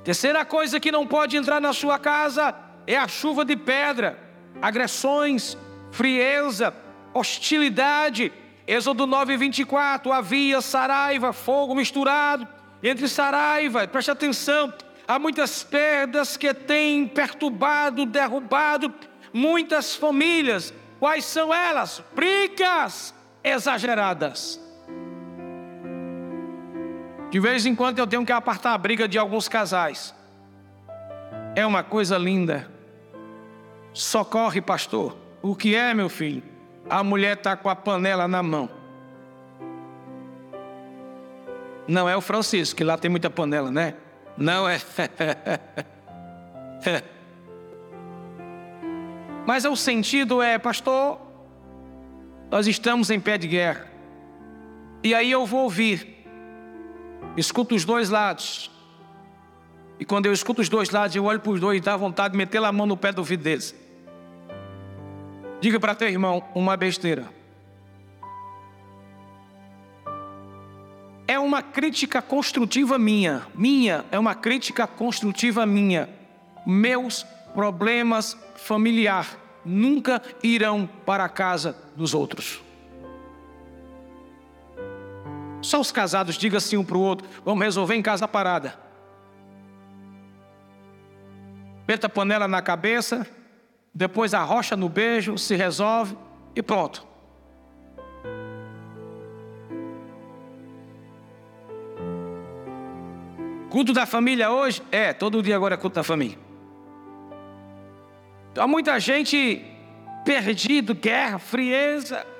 Terceira 0.05 0.45
coisa 0.45 0.79
que 0.79 0.91
não 0.91 1.05
pode 1.05 1.35
entrar 1.35 1.59
na 1.59 1.73
sua 1.73 1.99
casa 1.99 2.55
é 2.87 2.95
a 2.95 3.09
chuva 3.09 3.43
de 3.43 3.57
pedra, 3.57 4.17
agressões, 4.61 5.57
frieza, 5.91 6.73
hostilidade 7.13 8.31
Êxodo 8.67 9.05
9, 9.05 9.37
24, 9.37 10.11
havia 10.11 10.59
saraiva, 10.59 11.31
fogo 11.31 11.75
misturado 11.75 12.47
entre 12.81 13.07
saraiva, 13.07 13.87
preste 13.87 14.09
atenção, 14.09 14.73
há 15.07 15.19
muitas 15.19 15.63
perdas 15.63 16.35
que 16.35 16.51
têm 16.51 17.07
perturbado, 17.07 18.05
derrubado 18.05 18.91
muitas 19.31 19.95
famílias. 19.95 20.73
Quais 20.99 21.25
são 21.25 21.53
elas? 21.53 22.01
Brigas 22.15 23.13
exageradas. 23.43 24.59
De 27.35 27.39
vez 27.41 27.65
em 27.65 27.75
quando 27.75 27.99
eu 27.99 28.07
tenho 28.07 28.25
que 28.25 28.31
apartar 28.31 28.73
a 28.73 28.77
briga 28.77 29.09
de 29.09 29.17
alguns 29.17 29.49
casais. 29.49 30.15
É 31.53 31.65
uma 31.65 31.83
coisa 31.83 32.17
linda. 32.17 32.71
Socorre, 33.91 34.61
pastor. 34.61 35.17
O 35.41 35.53
que 35.53 35.75
é, 35.75 35.93
meu 35.93 36.07
filho? 36.07 36.41
a 36.89 37.03
mulher 37.03 37.35
está 37.35 37.57
com 37.57 37.67
a 37.67 37.75
panela 37.75 38.25
na 38.25 38.41
mão. 38.41 38.69
Não 41.85 42.07
é 42.07 42.15
o 42.15 42.21
Francisco, 42.21 42.77
que 42.77 42.85
lá 42.85 42.97
tem 42.97 43.11
muita 43.11 43.29
panela, 43.29 43.69
né? 43.69 43.95
Não 44.37 44.65
é. 44.69 44.79
Mas 49.45 49.65
o 49.65 49.75
sentido 49.75 50.41
é, 50.41 50.57
pastor, 50.57 51.19
nós 52.49 52.65
estamos 52.65 53.09
em 53.09 53.19
pé 53.19 53.37
de 53.37 53.49
guerra. 53.49 53.87
E 55.03 55.13
aí 55.13 55.29
eu 55.29 55.45
vou 55.45 55.63
ouvir, 55.63 56.14
escuto 57.37 57.75
os 57.75 57.85
dois 57.85 58.09
lados. 58.09 58.71
E 59.99 60.05
quando 60.05 60.25
eu 60.25 60.33
escuto 60.33 60.61
os 60.61 60.69
dois 60.69 60.89
lados, 60.89 61.15
eu 61.15 61.25
olho 61.25 61.39
para 61.39 61.51
os 61.51 61.59
dois 61.59 61.77
e 61.77 61.81
dá 61.81 61.95
vontade 61.95 62.33
de 62.33 62.37
meter 62.37 62.63
a 62.63 62.71
mão 62.71 62.85
no 62.85 62.97
pé 62.97 63.11
do 63.11 63.19
ouvido 63.19 63.43
deles. 63.43 63.75
Diga 65.61 65.79
para 65.79 65.95
teu 65.95 66.09
irmão 66.09 66.43
uma 66.53 66.75
besteira. 66.75 67.29
É 71.27 71.39
uma 71.39 71.61
crítica 71.61 72.21
construtiva 72.21 72.99
minha. 72.99 73.47
Minha, 73.55 74.05
é 74.11 74.19
uma 74.19 74.35
crítica 74.35 74.85
construtiva 74.85 75.65
minha. 75.65 76.09
Meus 76.65 77.23
problemas 77.53 78.37
familiar 78.55 79.37
nunca 79.63 80.21
irão 80.43 80.87
para 81.05 81.25
a 81.25 81.29
casa 81.29 81.75
dos 81.95 82.13
outros. 82.13 82.64
Só 85.65 85.79
os 85.79 85.91
casados 85.91 86.37
digam 86.37 86.57
assim 86.57 86.77
um 86.77 86.83
para 86.83 86.95
o 86.95 87.01
outro: 87.01 87.27
vamos 87.43 87.63
resolver 87.63 87.95
em 87.95 88.01
casa 88.01 88.27
parada. 88.27 88.77
Meta 91.87 92.05
a 92.05 92.09
panela 92.09 92.47
na 92.47 92.61
cabeça, 92.61 93.27
depois 93.91 94.35
a 94.35 94.43
rocha 94.43 94.75
no 94.75 94.87
beijo, 94.87 95.39
se 95.39 95.55
resolve 95.55 96.15
e 96.55 96.61
pronto. 96.61 97.05
Culto 103.71 103.91
da 103.91 104.05
família 104.05 104.51
hoje? 104.51 104.83
É, 104.91 105.13
todo 105.13 105.41
dia 105.41 105.55
agora 105.55 105.73
é 105.73 105.77
culto 105.77 105.95
da 105.95 106.03
família. 106.03 106.37
Há 108.55 108.67
muita 108.67 108.99
gente 108.99 109.65
perdido, 110.23 110.93
guerra, 110.93 111.39
frieza. 111.39 112.34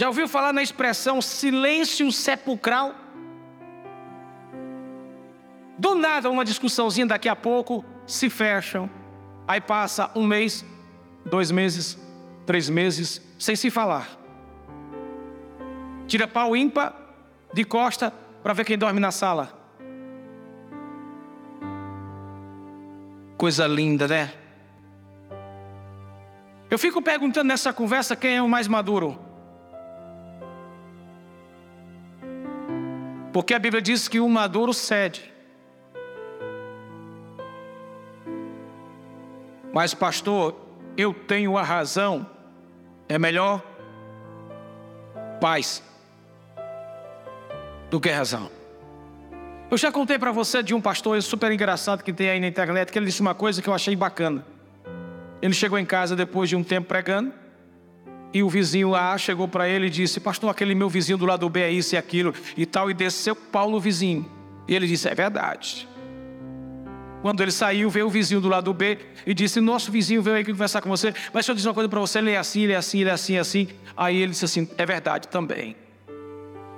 Já 0.00 0.08
ouviu 0.08 0.26
falar 0.26 0.54
na 0.54 0.62
expressão 0.62 1.20
silêncio 1.20 2.10
sepulcral? 2.10 2.94
Do 5.76 5.94
nada, 5.94 6.30
uma 6.30 6.42
discussãozinha 6.42 7.06
daqui 7.06 7.28
a 7.28 7.36
pouco 7.36 7.84
se 8.06 8.30
fecham 8.30 8.88
Aí 9.46 9.60
passa 9.60 10.10
um 10.16 10.26
mês, 10.26 10.64
dois 11.26 11.50
meses, 11.50 11.98
três 12.46 12.70
meses, 12.70 13.20
sem 13.38 13.54
se 13.54 13.70
falar. 13.70 14.08
Tira 16.06 16.26
pau 16.26 16.56
ímpar 16.56 16.96
de 17.52 17.62
costa 17.62 18.10
para 18.42 18.54
ver 18.54 18.64
quem 18.64 18.78
dorme 18.78 19.00
na 19.00 19.10
sala. 19.10 19.52
Coisa 23.36 23.66
linda, 23.66 24.08
né? 24.08 24.32
Eu 26.70 26.78
fico 26.78 27.02
perguntando 27.02 27.48
nessa 27.48 27.70
conversa 27.70 28.16
quem 28.16 28.36
é 28.36 28.42
o 28.42 28.48
mais 28.48 28.66
maduro. 28.66 29.28
Porque 33.32 33.54
a 33.54 33.58
Bíblia 33.58 33.80
diz 33.80 34.08
que 34.08 34.20
o 34.20 34.28
maduro 34.28 34.74
cede. 34.74 35.32
Mas, 39.72 39.94
pastor, 39.94 40.56
eu 40.96 41.14
tenho 41.14 41.56
a 41.56 41.62
razão. 41.62 42.26
É 43.08 43.18
melhor 43.18 43.62
paz 45.40 45.82
do 47.90 48.00
que 48.00 48.10
razão. 48.10 48.50
Eu 49.70 49.78
já 49.78 49.92
contei 49.92 50.18
para 50.18 50.32
você 50.32 50.62
de 50.62 50.74
um 50.74 50.80
pastor 50.80 51.20
super 51.22 51.52
engraçado 51.52 52.02
que 52.02 52.12
tem 52.12 52.28
aí 52.28 52.40
na 52.40 52.48
internet, 52.48 52.90
que 52.90 52.98
ele 52.98 53.06
disse 53.06 53.20
uma 53.20 53.34
coisa 53.34 53.62
que 53.62 53.68
eu 53.68 53.74
achei 53.74 53.94
bacana. 53.94 54.44
Ele 55.40 55.54
chegou 55.54 55.78
em 55.78 55.86
casa 55.86 56.16
depois 56.16 56.48
de 56.48 56.56
um 56.56 56.64
tempo 56.64 56.88
pregando, 56.88 57.32
e 58.32 58.42
o 58.42 58.48
vizinho 58.48 58.94
A 58.94 59.16
chegou 59.18 59.48
para 59.48 59.68
ele 59.68 59.86
e 59.86 59.90
disse: 59.90 60.20
Pastor, 60.20 60.50
aquele 60.50 60.74
meu 60.74 60.88
vizinho 60.88 61.18
do 61.18 61.26
lado 61.26 61.40
do 61.40 61.50
B 61.50 61.60
é 61.60 61.70
isso 61.70 61.94
e 61.94 61.98
aquilo 61.98 62.32
e 62.56 62.64
tal, 62.64 62.90
e 62.90 62.94
desceu 62.94 63.34
Paulo 63.34 63.80
vizinho. 63.80 64.30
E 64.68 64.74
ele 64.74 64.86
disse: 64.86 65.08
É 65.08 65.14
verdade. 65.14 65.88
Quando 67.22 67.42
ele 67.42 67.50
saiu, 67.50 67.90
veio 67.90 68.06
o 68.06 68.10
vizinho 68.10 68.40
do 68.40 68.48
lado 68.48 68.72
B 68.72 68.98
e 69.26 69.34
disse: 69.34 69.60
Nosso 69.60 69.90
vizinho 69.90 70.22
veio 70.22 70.36
aqui 70.36 70.52
conversar 70.52 70.80
com 70.80 70.88
você, 70.88 71.08
mas 71.32 71.32
deixa 71.32 71.52
eu 71.52 71.54
dizer 71.56 71.68
uma 71.68 71.74
coisa 71.74 71.88
para 71.88 72.00
você: 72.00 72.18
ele 72.18 72.30
é 72.30 72.38
assim, 72.38 72.62
ele 72.62 72.72
é 72.72 72.76
assim, 72.76 73.00
ele 73.00 73.10
é 73.10 73.12
assim, 73.12 73.36
assim. 73.36 73.68
Aí 73.96 74.16
ele 74.16 74.32
disse 74.32 74.44
assim: 74.44 74.68
É 74.78 74.86
verdade 74.86 75.28
também. 75.28 75.76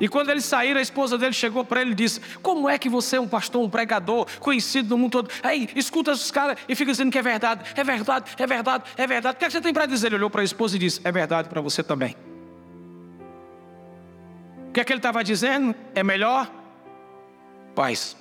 E 0.02 0.08
quando 0.08 0.30
eles 0.30 0.44
saíram, 0.44 0.80
a 0.80 0.82
esposa 0.82 1.16
dele 1.16 1.32
chegou 1.32 1.64
para 1.64 1.80
ele 1.80 1.92
e 1.92 1.94
disse: 1.94 2.20
Como 2.42 2.68
é 2.68 2.76
que 2.76 2.88
você 2.88 3.18
é 3.18 3.20
um 3.20 3.28
pastor, 3.28 3.62
um 3.62 3.70
pregador, 3.70 4.26
conhecido 4.40 4.88
no 4.88 4.98
mundo 4.98 5.12
todo? 5.12 5.30
Aí, 5.44 5.68
escuta 5.76 6.10
esses 6.10 6.28
caras 6.28 6.58
e 6.68 6.74
fica 6.74 6.90
dizendo 6.90 7.12
que 7.12 7.18
é 7.18 7.22
verdade, 7.22 7.62
é 7.76 7.84
verdade, 7.84 8.34
é 8.36 8.44
verdade, 8.44 8.84
é 8.96 9.06
verdade. 9.06 9.36
O 9.36 9.38
que, 9.38 9.44
é 9.44 9.46
que 9.46 9.52
você 9.52 9.60
tem 9.60 9.72
para 9.72 9.86
dizer? 9.86 10.08
Ele 10.08 10.16
olhou 10.16 10.28
para 10.28 10.40
a 10.40 10.44
esposa 10.44 10.74
e 10.74 10.80
disse: 10.80 11.00
É 11.04 11.12
verdade 11.12 11.48
para 11.48 11.60
você 11.60 11.84
também. 11.84 12.16
O 14.70 14.72
que 14.72 14.80
é 14.80 14.84
que 14.84 14.92
ele 14.92 14.98
estava 14.98 15.22
dizendo? 15.22 15.72
É 15.94 16.02
melhor 16.02 16.50
paz. 17.72 18.16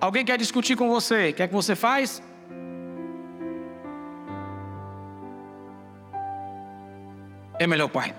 Alguém 0.00 0.24
quer 0.24 0.38
discutir 0.38 0.76
com 0.76 0.88
você? 0.88 1.30
O 1.30 1.34
que 1.34 1.42
é 1.42 1.48
que 1.48 1.54
você 1.54 1.74
faz? 1.74 2.22
É 7.58 7.66
melhor 7.66 7.88
pai. 7.88 8.14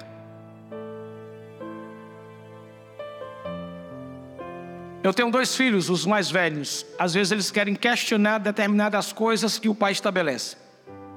Eu 5.04 5.14
tenho 5.14 5.30
dois 5.30 5.54
filhos, 5.54 5.90
os 5.90 6.06
mais 6.06 6.32
velhos. 6.32 6.86
Às 6.98 7.14
vezes 7.14 7.32
eles 7.32 7.52
querem 7.52 7.76
questionar 7.76 8.38
determinadas 8.38 9.12
coisas 9.12 9.60
que 9.60 9.68
o 9.68 9.76
pai 9.76 9.92
estabelece. 9.92 10.56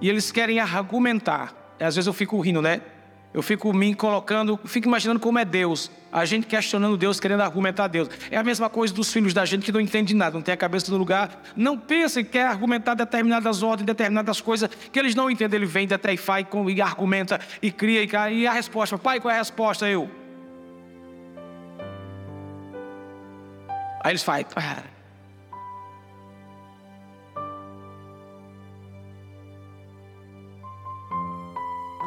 E 0.00 0.08
eles 0.08 0.32
querem 0.32 0.58
argumentar. 0.58 1.74
Às 1.78 1.94
vezes 1.94 2.06
eu 2.06 2.12
fico 2.12 2.40
rindo, 2.40 2.60
né? 2.60 2.82
Eu 3.32 3.42
fico 3.42 3.72
me 3.72 3.94
colocando, 3.94 4.58
fico 4.64 4.88
imaginando 4.88 5.20
como 5.20 5.38
é 5.38 5.44
Deus. 5.44 5.90
A 6.16 6.24
gente 6.24 6.46
questionando 6.46 6.96
Deus, 6.96 7.20
querendo 7.20 7.42
argumentar 7.42 7.88
Deus. 7.88 8.08
É 8.30 8.38
a 8.38 8.42
mesma 8.42 8.70
coisa 8.70 8.94
dos 8.94 9.12
filhos 9.12 9.34
da 9.34 9.44
gente 9.44 9.66
que 9.66 9.70
não 9.70 9.78
entende 9.78 10.14
nada, 10.14 10.32
não 10.32 10.40
tem 10.40 10.54
a 10.54 10.56
cabeça 10.56 10.90
no 10.90 10.96
lugar. 10.96 11.42
Não 11.54 11.76
pensa 11.76 12.24
que 12.24 12.30
quer 12.30 12.46
argumentar 12.46 12.94
determinadas 12.94 13.62
ordens, 13.62 13.84
determinadas 13.84 14.40
coisas 14.40 14.70
que 14.90 14.98
eles 14.98 15.14
não 15.14 15.30
entendem. 15.30 15.58
Ele 15.58 15.66
vem, 15.66 15.86
até 15.92 16.14
e 16.14 16.16
faz, 16.16 16.46
e 16.74 16.80
argumenta, 16.80 17.38
e 17.60 17.70
cria, 17.70 18.02
e 18.02 18.06
cai. 18.06 18.32
E 18.32 18.46
a 18.46 18.52
resposta, 18.52 18.96
pai, 18.96 19.20
qual 19.20 19.30
é 19.30 19.34
a 19.34 19.40
resposta? 19.40 19.86
Eu. 19.86 20.10
Aí 24.02 24.12
eles 24.12 24.22
fazem. 24.22 24.46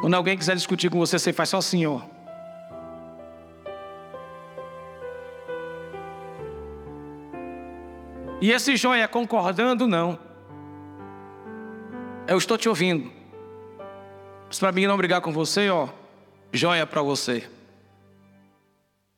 Quando 0.00 0.14
alguém 0.14 0.36
quiser 0.36 0.56
discutir 0.56 0.90
com 0.90 0.98
você, 0.98 1.16
você 1.16 1.32
faz 1.32 1.50
só 1.50 1.58
assim, 1.58 1.86
ó. 1.86 2.00
E 8.40 8.50
esse 8.50 8.76
joia 8.76 9.06
concordando, 9.06 9.86
não. 9.86 10.18
Eu 12.26 12.38
estou 12.38 12.56
te 12.56 12.68
ouvindo. 12.68 13.10
Mas 14.46 14.58
para 14.58 14.72
mim 14.72 14.86
não 14.86 14.96
brigar 14.96 15.20
com 15.20 15.32
você, 15.32 15.68
ó, 15.68 15.88
joia 16.52 16.86
para 16.86 17.02
você. 17.02 17.48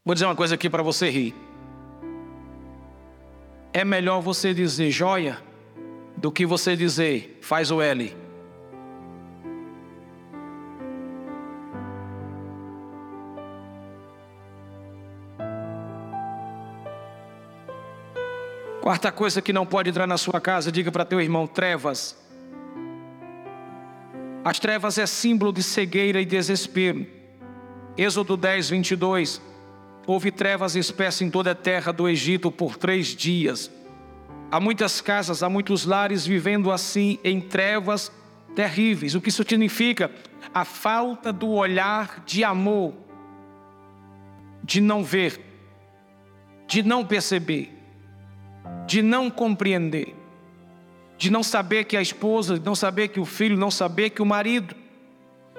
Vou 0.05 0.15
dizer 0.15 0.27
uma 0.27 0.35
coisa 0.35 0.57
aqui 0.57 0.69
para 0.69 0.83
você 0.83 1.09
rir. 1.09 1.35
É 3.73 3.85
melhor 3.85 4.21
você 4.21 4.53
dizer 4.53 4.91
joia 4.91 5.39
do 6.17 6.31
que 6.31 6.45
você 6.45 6.77
dizer 6.77 7.39
faz 7.41 7.71
o 7.71 7.81
L. 7.81 8.22
Quarta 18.83 19.13
coisa 19.13 19.41
que 19.41 19.53
não 19.53 19.65
pode 19.65 19.91
entrar 19.91 20.09
na 20.09 20.19
sua 20.19 20.41
casa, 20.41 20.73
diga 20.73 20.91
para 20.91 21.05
teu 21.05 21.21
irmão: 21.21 21.47
trevas. 21.47 22.21
As 24.45 24.59
trevas 24.59 24.99
é 24.99 25.07
símbolo 25.07 25.53
de 25.53 25.63
cegueira 25.63 26.21
e 26.21 26.25
desespero. 26.25 27.07
Êxodo 27.97 28.37
10, 28.37 28.71
22. 28.71 29.41
Houve 30.05 30.33
trevas 30.33 30.75
espessas 30.75 31.23
em 31.23 31.31
toda 31.31 31.53
a 31.53 31.55
terra 31.55 31.93
do 31.93 32.09
Egito 32.09 32.51
por 32.51 32.77
três 32.77 33.15
dias. 33.15 33.71
Há 34.51 34.59
muitas 34.59 35.01
casas, 35.01 35.45
há 35.45 35.49
muitos 35.49 35.85
lares 35.85 36.27
vivendo 36.27 36.73
assim 36.73 37.21
em 37.23 37.41
trevas 37.41 38.11
terríveis. 38.57 39.15
O 39.15 39.21
que 39.21 39.29
isso 39.29 39.45
significa? 39.49 40.11
A 40.53 40.65
falta 40.65 41.33
do 41.33 41.51
olhar 41.51 42.25
de 42.27 42.43
amor, 42.43 42.95
de 44.65 44.81
não 44.81 45.05
ver, 45.05 45.41
de 46.67 46.83
não 46.83 47.05
perceber 47.05 47.82
de 48.87 49.03
não 49.03 49.31
compreender, 49.31 50.15
de 51.17 51.31
não 51.31 51.43
saber 51.43 51.85
que 51.85 51.97
a 51.97 52.03
esposa, 52.03 52.59
de 52.59 52.65
não 52.65 52.75
saber 52.75 53.09
que 53.09 53.21
o 53.21 53.25
filho, 53.25 53.57
não 53.57 53.71
saber 53.71 54.11
que 54.11 54.23
o 54.23 54.27
marido, 54.27 54.75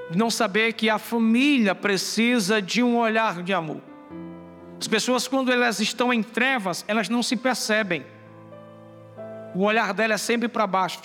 de 0.10 0.18
não 0.18 0.30
saber 0.30 0.74
que 0.74 0.89
a 0.89 1.00
família 1.00 1.74
precisa 1.74 2.62
de 2.62 2.84
um 2.84 2.98
olhar 2.98 3.42
de 3.42 3.54
amor. 3.54 3.82
As 4.80 4.88
pessoas, 4.88 5.28
quando 5.28 5.52
elas 5.52 5.80
estão 5.80 6.13
em 6.13 6.22
trevas, 6.22 6.84
elas 6.88 7.08
não 7.08 7.24
se 7.24 7.38
percebem. 7.38 8.06
O 9.56 9.63
olhar 9.63 9.94
dela 9.94 10.16
é 10.16 10.18
sempre 10.18 10.48
para 10.48 10.68
baixo. 10.68 11.00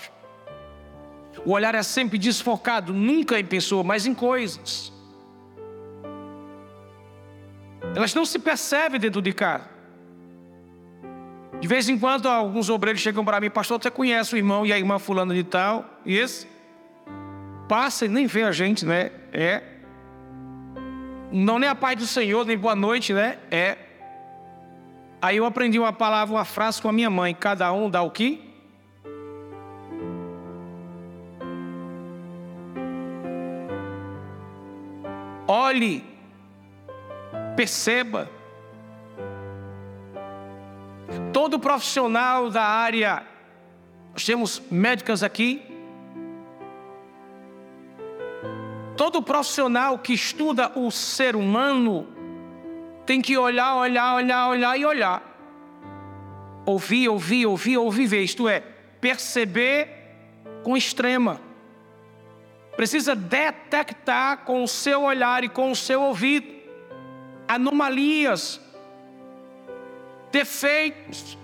O 1.44 1.52
olhar 1.52 1.74
é 1.74 1.82
sempre 1.82 2.18
desfocado, 2.18 2.92
nunca 2.92 3.38
em 3.38 3.44
pessoa, 3.44 3.84
mas 3.84 4.06
em 4.06 4.14
coisas. 4.14 4.92
Elas 7.94 8.14
não 8.14 8.24
se 8.24 8.38
percebem 8.38 9.00
dentro 9.00 9.22
de 9.22 9.32
casa. 9.32 9.77
De 11.60 11.66
vez 11.66 11.88
em 11.88 11.98
quando, 11.98 12.26
alguns 12.26 12.70
obreiros 12.70 13.00
chegam 13.00 13.24
para 13.24 13.40
mim, 13.40 13.50
pastor, 13.50 13.82
você 13.82 13.90
conhece 13.90 14.34
o 14.34 14.36
irmão 14.36 14.64
e 14.64 14.72
a 14.72 14.78
irmã 14.78 14.98
fulana 14.98 15.34
de 15.34 15.42
tal? 15.42 15.84
E 16.04 16.16
esse? 16.16 16.46
Passa 17.68 18.06
e 18.06 18.08
nem 18.08 18.26
vê 18.26 18.44
a 18.44 18.52
gente, 18.52 18.86
né? 18.86 19.10
É. 19.32 19.62
Não 21.32 21.58
nem 21.58 21.68
a 21.68 21.74
paz 21.74 21.98
do 21.98 22.06
Senhor, 22.06 22.46
nem 22.46 22.56
boa 22.56 22.76
noite, 22.76 23.12
né? 23.12 23.38
É. 23.50 23.76
Aí 25.20 25.36
eu 25.36 25.44
aprendi 25.44 25.78
uma 25.78 25.92
palavra, 25.92 26.34
uma 26.34 26.44
frase 26.44 26.80
com 26.80 26.88
a 26.88 26.92
minha 26.92 27.10
mãe. 27.10 27.34
Cada 27.34 27.72
um 27.72 27.90
dá 27.90 28.02
o 28.02 28.10
quê? 28.10 28.40
Olhe, 35.46 36.04
perceba, 37.56 38.30
Todo 41.32 41.58
profissional 41.58 42.50
da 42.50 42.62
área, 42.62 43.26
nós 44.12 44.24
temos 44.24 44.62
médicas 44.70 45.22
aqui. 45.22 45.62
Todo 48.96 49.22
profissional 49.22 49.98
que 49.98 50.12
estuda 50.12 50.72
o 50.76 50.90
ser 50.90 51.36
humano 51.36 52.06
tem 53.06 53.22
que 53.22 53.38
olhar, 53.38 53.76
olhar, 53.76 54.16
olhar, 54.16 54.48
olhar 54.48 54.78
e 54.78 54.84
olhar. 54.84 55.22
Ouvir, 56.66 57.08
ouvir, 57.08 57.46
ouvir, 57.46 57.78
ouvir, 57.78 58.06
ver. 58.06 58.22
Isto 58.22 58.48
é, 58.48 58.60
perceber 59.00 59.88
com 60.62 60.76
extrema. 60.76 61.40
Precisa 62.76 63.14
detectar 63.14 64.44
com 64.44 64.62
o 64.62 64.68
seu 64.68 65.02
olhar 65.02 65.42
e 65.42 65.48
com 65.48 65.70
o 65.70 65.76
seu 65.76 66.02
ouvido 66.02 66.58
anomalias, 67.48 68.60
defeitos, 70.30 71.38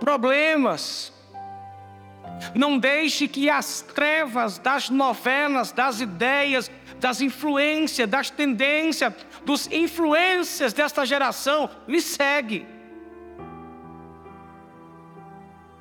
problemas. 0.00 1.12
Não 2.54 2.78
deixe 2.78 3.28
que 3.28 3.48
as 3.48 3.80
trevas 3.80 4.58
das 4.58 4.90
novelas, 4.90 5.72
das 5.72 6.00
ideias, 6.00 6.70
das 6.98 7.20
influências, 7.20 8.08
das 8.08 8.30
tendências, 8.30 9.12
dos 9.44 9.70
influências 9.70 10.72
desta 10.72 11.04
geração 11.04 11.70
lhe 11.86 12.00
segue. 12.00 12.66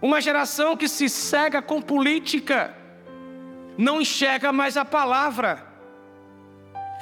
Uma 0.01 0.19
geração 0.19 0.75
que 0.75 0.87
se 0.87 1.07
cega 1.07 1.61
com 1.61 1.81
política, 1.81 2.75
não 3.77 4.01
enxerga 4.01 4.51
mais 4.51 4.75
a 4.75 4.83
palavra. 4.83 5.65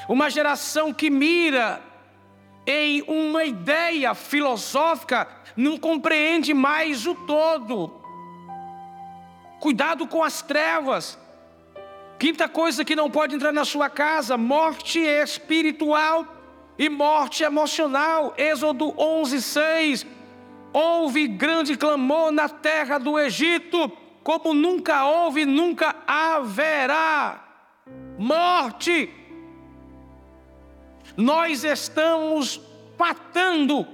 Uma 0.08 0.30
geração 0.30 0.93
que 0.93 1.10
mira 1.10 1.82
em 2.65 3.02
uma 3.04 3.43
ideia 3.43 4.13
filosófica, 4.13 5.28
não 5.56 5.78
compreende 5.78 6.54
mais 6.54 7.06
o 7.06 7.15
todo. 7.15 7.91
Cuidado 9.60 10.08
com 10.08 10.24
as 10.24 10.41
trevas. 10.41 11.17
Quinta 12.17 12.47
coisa 12.47 12.86
que 12.86 12.95
não 12.95 13.10
pode 13.10 13.36
entrar 13.36 13.52
na 13.52 13.65
sua 13.65 13.89
casa: 13.89 14.38
morte 14.38 15.00
espiritual 15.00 16.26
e 16.78 16.89
morte 16.89 17.43
emocional. 17.43 18.34
Êxodo 18.38 18.93
11, 18.97 19.41
6. 19.41 20.08
Houve 20.74 21.28
grande 21.28 21.76
clamor 21.76 22.32
na 22.32 22.47
terra 22.47 22.97
do 22.97 23.19
Egito, 23.19 23.91
como 24.24 24.54
nunca 24.54 25.06
houve, 25.06 25.45
nunca 25.45 25.95
haverá. 26.08 27.43
Morte 28.17 29.10
nós 31.21 31.63
estamos 31.63 32.60
matando. 32.97 33.88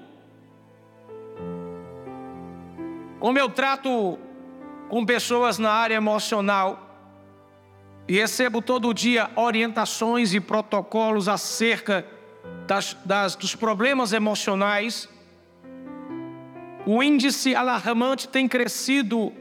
Como 3.20 3.38
eu 3.38 3.50
trato 3.50 4.18
com 4.90 5.06
pessoas 5.06 5.58
na 5.58 5.72
área 5.72 5.96
emocional 5.96 6.88
e 8.08 8.14
recebo 8.14 8.62
todo 8.62 8.94
dia 8.94 9.30
orientações 9.36 10.34
e 10.34 10.40
protocolos 10.40 11.28
acerca 11.28 12.06
das, 12.66 12.96
das, 13.04 13.36
dos 13.36 13.56
problemas 13.56 14.14
emocionais, 14.14 15.10
o 16.86 17.04
índice 17.04 17.54
alarmante 17.54 18.30
tem 18.30 18.48
crescido 18.48 19.34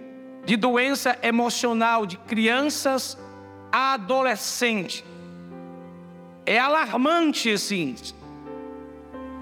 de 0.45 0.57
doença 0.57 1.17
emocional 1.23 2.07
de 2.07 2.17
crianças 2.19 3.17
a 3.71 3.95
adolescentes. 3.95 5.05
É 6.47 6.59
alarmante 6.59 7.49
esse 7.49 7.77
índice. 7.77 8.15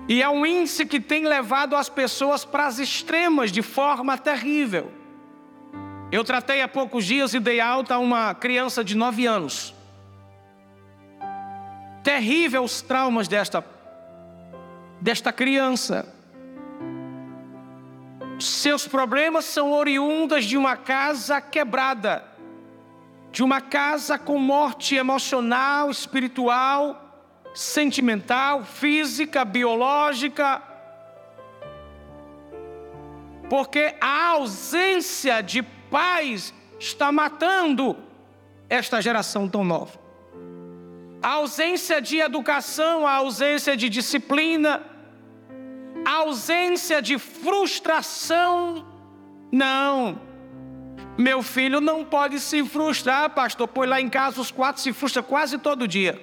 E 0.08 0.22
é 0.22 0.28
um 0.28 0.44
índice 0.44 0.84
que 0.84 0.98
tem 0.98 1.26
levado 1.26 1.76
as 1.76 1.88
pessoas 1.88 2.44
para 2.44 2.66
as 2.66 2.78
extremas 2.78 3.52
de 3.52 3.62
forma 3.62 4.18
terrível. 4.18 4.90
Eu 6.10 6.22
tratei 6.22 6.60
há 6.62 6.68
poucos 6.68 7.04
dias 7.04 7.34
e 7.34 7.40
dei 7.40 7.60
alta 7.60 7.94
a 7.94 7.98
uma 7.98 8.34
criança 8.34 8.84
de 8.84 8.96
9 8.96 9.26
anos. 9.26 9.74
Terrível 12.02 12.62
os 12.62 12.82
traumas 12.82 13.26
desta, 13.26 13.64
desta 15.00 15.32
criança. 15.32 16.14
Seus 18.38 18.86
problemas 18.86 19.44
são 19.46 19.72
oriundas 19.72 20.44
de 20.44 20.56
uma 20.56 20.76
casa 20.76 21.40
quebrada, 21.40 22.24
de 23.34 23.42
uma 23.42 23.60
casa 23.60 24.16
com 24.16 24.38
morte 24.38 24.94
emocional, 24.94 25.90
espiritual, 25.90 27.42
sentimental, 27.52 28.64
física, 28.64 29.44
biológica. 29.44 30.62
Porque 33.50 33.96
a 34.00 34.28
ausência 34.28 35.42
de 35.42 35.64
pais 35.64 36.54
está 36.78 37.10
matando 37.10 37.96
esta 38.70 39.02
geração 39.02 39.48
tão 39.48 39.64
nova. 39.64 39.98
A 41.20 41.30
ausência 41.30 42.00
de 42.00 42.18
educação, 42.18 43.04
a 43.04 43.14
ausência 43.14 43.76
de 43.76 43.88
disciplina, 43.88 44.80
a 46.04 46.18
ausência 46.18 47.02
de 47.02 47.18
frustração. 47.18 48.86
Não. 49.50 50.33
Meu 51.16 51.42
filho 51.42 51.80
não 51.80 52.04
pode 52.04 52.40
se 52.40 52.64
frustrar, 52.64 53.30
pastor, 53.30 53.68
pois 53.68 53.88
lá 53.88 54.00
em 54.00 54.08
casa 54.08 54.40
os 54.40 54.50
quatro 54.50 54.82
se 54.82 54.92
frustram 54.92 55.22
quase 55.22 55.58
todo 55.58 55.86
dia. 55.86 56.20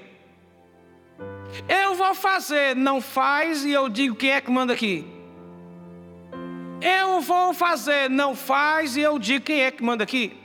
Eu 1.67 1.95
vou 1.95 2.13
fazer, 2.13 2.75
não 2.75 3.01
faz, 3.01 3.63
e 3.63 3.71
eu 3.71 3.87
digo 3.87 4.15
quem 4.15 4.31
é 4.31 4.41
que 4.41 4.51
manda 4.51 4.73
aqui. 4.73 5.05
Eu 6.81 7.21
vou 7.21 7.53
fazer, 7.53 8.09
não 8.09 8.35
faz, 8.35 8.97
e 8.97 9.01
eu 9.01 9.17
digo 9.17 9.45
quem 9.45 9.61
é 9.61 9.71
que 9.71 9.83
manda 9.83 10.03
aqui. 10.03 10.37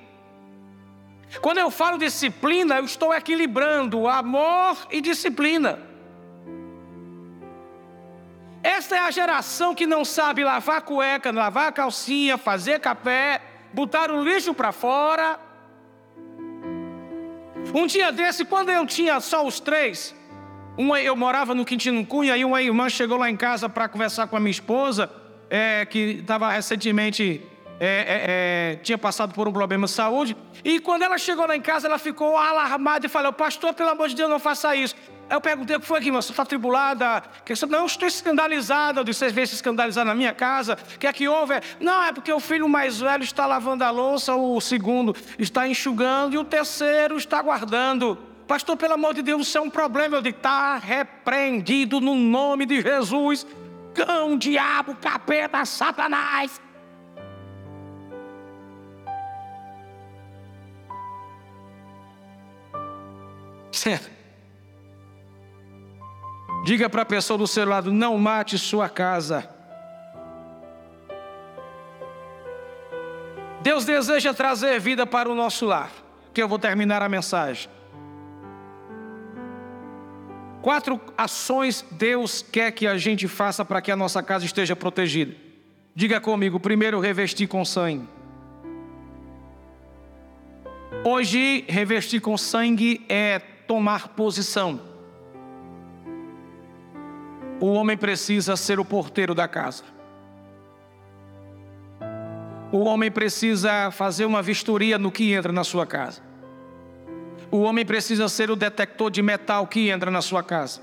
Quando 1.41 1.59
eu 1.59 1.71
falo 1.71 1.99
disciplina, 1.99 2.77
eu 2.77 2.85
estou 2.85 3.13
equilibrando 3.13 4.07
amor 4.07 4.77
e 4.91 5.01
disciplina. 5.01 5.81
Esta 8.63 8.97
é 8.97 8.99
a 8.99 9.11
geração 9.11 9.75
que 9.75 9.87
não 9.87 10.05
sabe 10.05 10.45
lavar 10.45 10.83
cueca, 10.83 11.33
lavar 11.33 11.73
calcinha, 11.73 12.37
fazer 12.37 12.81
café, 12.81 13.41
botar 13.77 14.11
o 14.11 14.25
lixo 14.25 14.55
para 14.55 14.73
fora. 14.73 15.39
Um 17.75 17.87
dia 17.87 18.11
desse, 18.11 18.43
quando 18.43 18.71
eu 18.71 18.87
tinha 18.87 19.21
só 19.21 19.47
os 19.47 19.61
três, 19.61 20.15
uma, 20.79 20.99
eu 20.99 21.15
morava 21.15 21.55
no 21.55 21.63
Quintino 21.63 22.05
Cunha 22.07 22.35
e 22.39 22.43
uma 22.43 22.63
irmã 22.63 22.89
chegou 22.89 23.19
lá 23.19 23.29
em 23.29 23.37
casa 23.37 23.69
para 23.69 23.87
conversar 23.87 24.29
com 24.29 24.37
a 24.37 24.41
minha 24.41 24.51
esposa, 24.51 25.11
é, 25.51 25.85
que 25.85 26.21
estava 26.21 26.51
recentemente, 26.51 27.43
é, 27.79 27.87
é, 27.87 28.17
é, 28.29 28.77
tinha 28.77 28.97
passado 28.97 29.35
por 29.35 29.47
um 29.47 29.53
problema 29.53 29.87
de 29.87 29.93
saúde. 29.93 30.35
E 30.65 30.81
quando 30.81 31.03
ela 31.03 31.19
chegou 31.19 31.47
lá 31.47 31.55
em 31.55 31.61
casa, 31.61 31.87
ela 31.87 31.99
ficou 31.99 32.35
alarmada 32.35 33.05
e 33.05 33.11
falou: 33.11 33.31
Pastor, 33.31 33.75
pelo 33.75 33.91
amor 33.91 34.09
de 34.09 34.15
Deus, 34.15 34.31
não 34.31 34.39
faça 34.39 34.75
isso. 34.75 34.95
Eu 35.29 35.41
perguntei 35.41 35.75
o 35.75 35.81
que 35.81 35.87
foi 35.87 35.99
aqui, 35.99 36.11
você 36.11 36.31
está 36.31 36.45
tribulada? 36.45 37.25
Não, 37.69 37.81
eu 37.81 37.87
estou 37.87 38.07
escandalizada. 38.07 39.01
Eu 39.01 39.05
disse, 39.05 39.19
vocês 39.19 39.33
veem 39.33 39.47
se 39.47 39.55
escandalizar 39.55 40.05
na 40.05 40.15
minha 40.15 40.33
casa? 40.33 40.79
O 40.95 40.99
que 40.99 41.07
é 41.07 41.13
que 41.13 41.27
houve? 41.27 41.55
Não, 41.81 42.05
é 42.05 42.13
porque 42.13 42.33
o 42.33 42.39
filho 42.39 42.69
mais 42.69 43.01
velho 43.01 43.25
está 43.25 43.45
lavando 43.45 43.83
a 43.83 43.91
louça, 43.91 44.37
o 44.37 44.61
segundo 44.61 45.17
está 45.37 45.67
enxugando 45.67 46.35
e 46.35 46.39
o 46.39 46.45
terceiro 46.45 47.17
está 47.17 47.43
guardando. 47.43 48.17
Pastor, 48.47 48.77
pelo 48.77 48.95
amor 48.95 49.15
de 49.15 49.23
Deus, 49.23 49.49
isso 49.49 49.59
é 49.59 49.61
um 49.61 49.69
problema. 49.69 50.17
Eu 50.17 50.23
digo, 50.23 50.37
está 50.37 50.77
repreendido 50.77 52.01
no 52.01 52.15
nome 52.15 52.65
de 52.65 52.81
Jesus. 52.81 53.45
Cão, 53.93 54.39
diabo, 54.39 54.95
capeta, 54.95 55.65
satanás. 55.65 56.61
Certo. 63.73 64.16
Diga 66.67 66.91
para 66.91 67.03
a 67.03 67.07
pessoa 67.07 67.39
do 67.39 67.47
seu 67.47 67.65
lado: 67.65 67.93
não 67.93 68.19
mate 68.19 68.59
sua 68.59 68.89
casa. 68.89 69.49
Deus 73.63 73.85
deseja 73.85 74.35
trazer 74.35 74.81
vida 74.81 75.07
para 75.07 75.31
o 75.31 75.35
nosso 75.35 75.65
lar. 75.65 75.93
Que 76.35 76.43
eu 76.43 76.49
vou 76.49 76.59
terminar 76.59 77.03
a 77.03 77.09
mensagem. 77.09 77.71
Quatro 80.61 81.01
ações 81.17 81.87
Deus 81.93 82.43
quer 82.43 82.73
que 82.73 82.89
a 82.89 82.99
gente 82.99 83.29
faça 83.29 83.65
para 83.65 83.81
que 83.81 83.93
a 83.93 83.97
nossa 83.97 84.21
casa 84.21 84.45
esteja 84.45 84.75
protegida. 84.75 85.37
Diga 85.95 86.21
comigo: 86.21 86.59
primeiro, 86.59 86.99
revestir 86.99 87.47
com 87.47 87.65
sangue. 87.65 88.09
Hoje, 91.05 91.65
revestir 91.69 92.21
com 92.21 92.37
sangue 92.37 93.07
é 93.09 93.39
tomar 93.39 94.09
posição. 94.09 94.96
O 97.61 97.73
homem 97.73 97.97
precisa 97.97 98.57
ser 98.57 98.79
o 98.79 98.85
porteiro 98.85 99.35
da 99.35 99.49
casa. 99.49 99.83
O 102.71 102.81
homem 102.81 103.11
precisa 103.11 103.91
fazer 103.91 104.27
uma 104.27 104.43
vistoria 104.43 104.99
no 104.99 105.11
que 105.11 105.33
entra 105.33 105.53
na 105.53 105.65
sua 105.65 105.87
casa. 105.87 106.21
O 107.51 107.59
homem 107.63 107.87
precisa 107.87 108.29
ser 108.29 108.51
o 108.51 108.57
detector 108.57 109.11
de 109.11 109.23
metal 109.23 109.67
que 109.67 109.89
entra 109.89 110.11
na 110.11 110.21
sua 110.21 110.43
casa. 110.43 110.81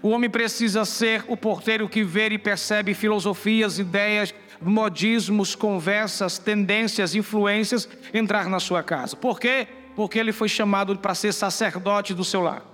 O 0.00 0.10
homem 0.10 0.30
precisa 0.30 0.84
ser 0.84 1.24
o 1.26 1.36
porteiro 1.36 1.88
que 1.88 2.04
vê 2.04 2.28
e 2.28 2.38
percebe 2.38 2.94
filosofias, 2.94 3.78
ideias, 3.78 4.32
modismos, 4.60 5.54
conversas, 5.54 6.38
tendências, 6.38 7.14
influências 7.14 7.88
entrar 8.14 8.48
na 8.48 8.60
sua 8.60 8.82
casa. 8.82 9.16
Por 9.16 9.40
quê? 9.40 9.66
Porque 9.96 10.18
ele 10.18 10.32
foi 10.32 10.48
chamado 10.48 10.96
para 10.96 11.14
ser 11.14 11.32
sacerdote 11.32 12.14
do 12.14 12.24
seu 12.24 12.40
lar. 12.40 12.71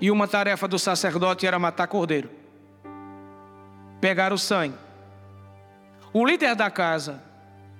E 0.00 0.10
uma 0.10 0.26
tarefa 0.26 0.66
do 0.66 0.78
sacerdote 0.78 1.46
era 1.46 1.58
matar 1.58 1.86
cordeiro, 1.86 2.30
pegar 4.00 4.32
o 4.32 4.38
sangue. 4.38 4.76
O 6.12 6.26
líder 6.26 6.54
da 6.54 6.70
casa, 6.70 7.22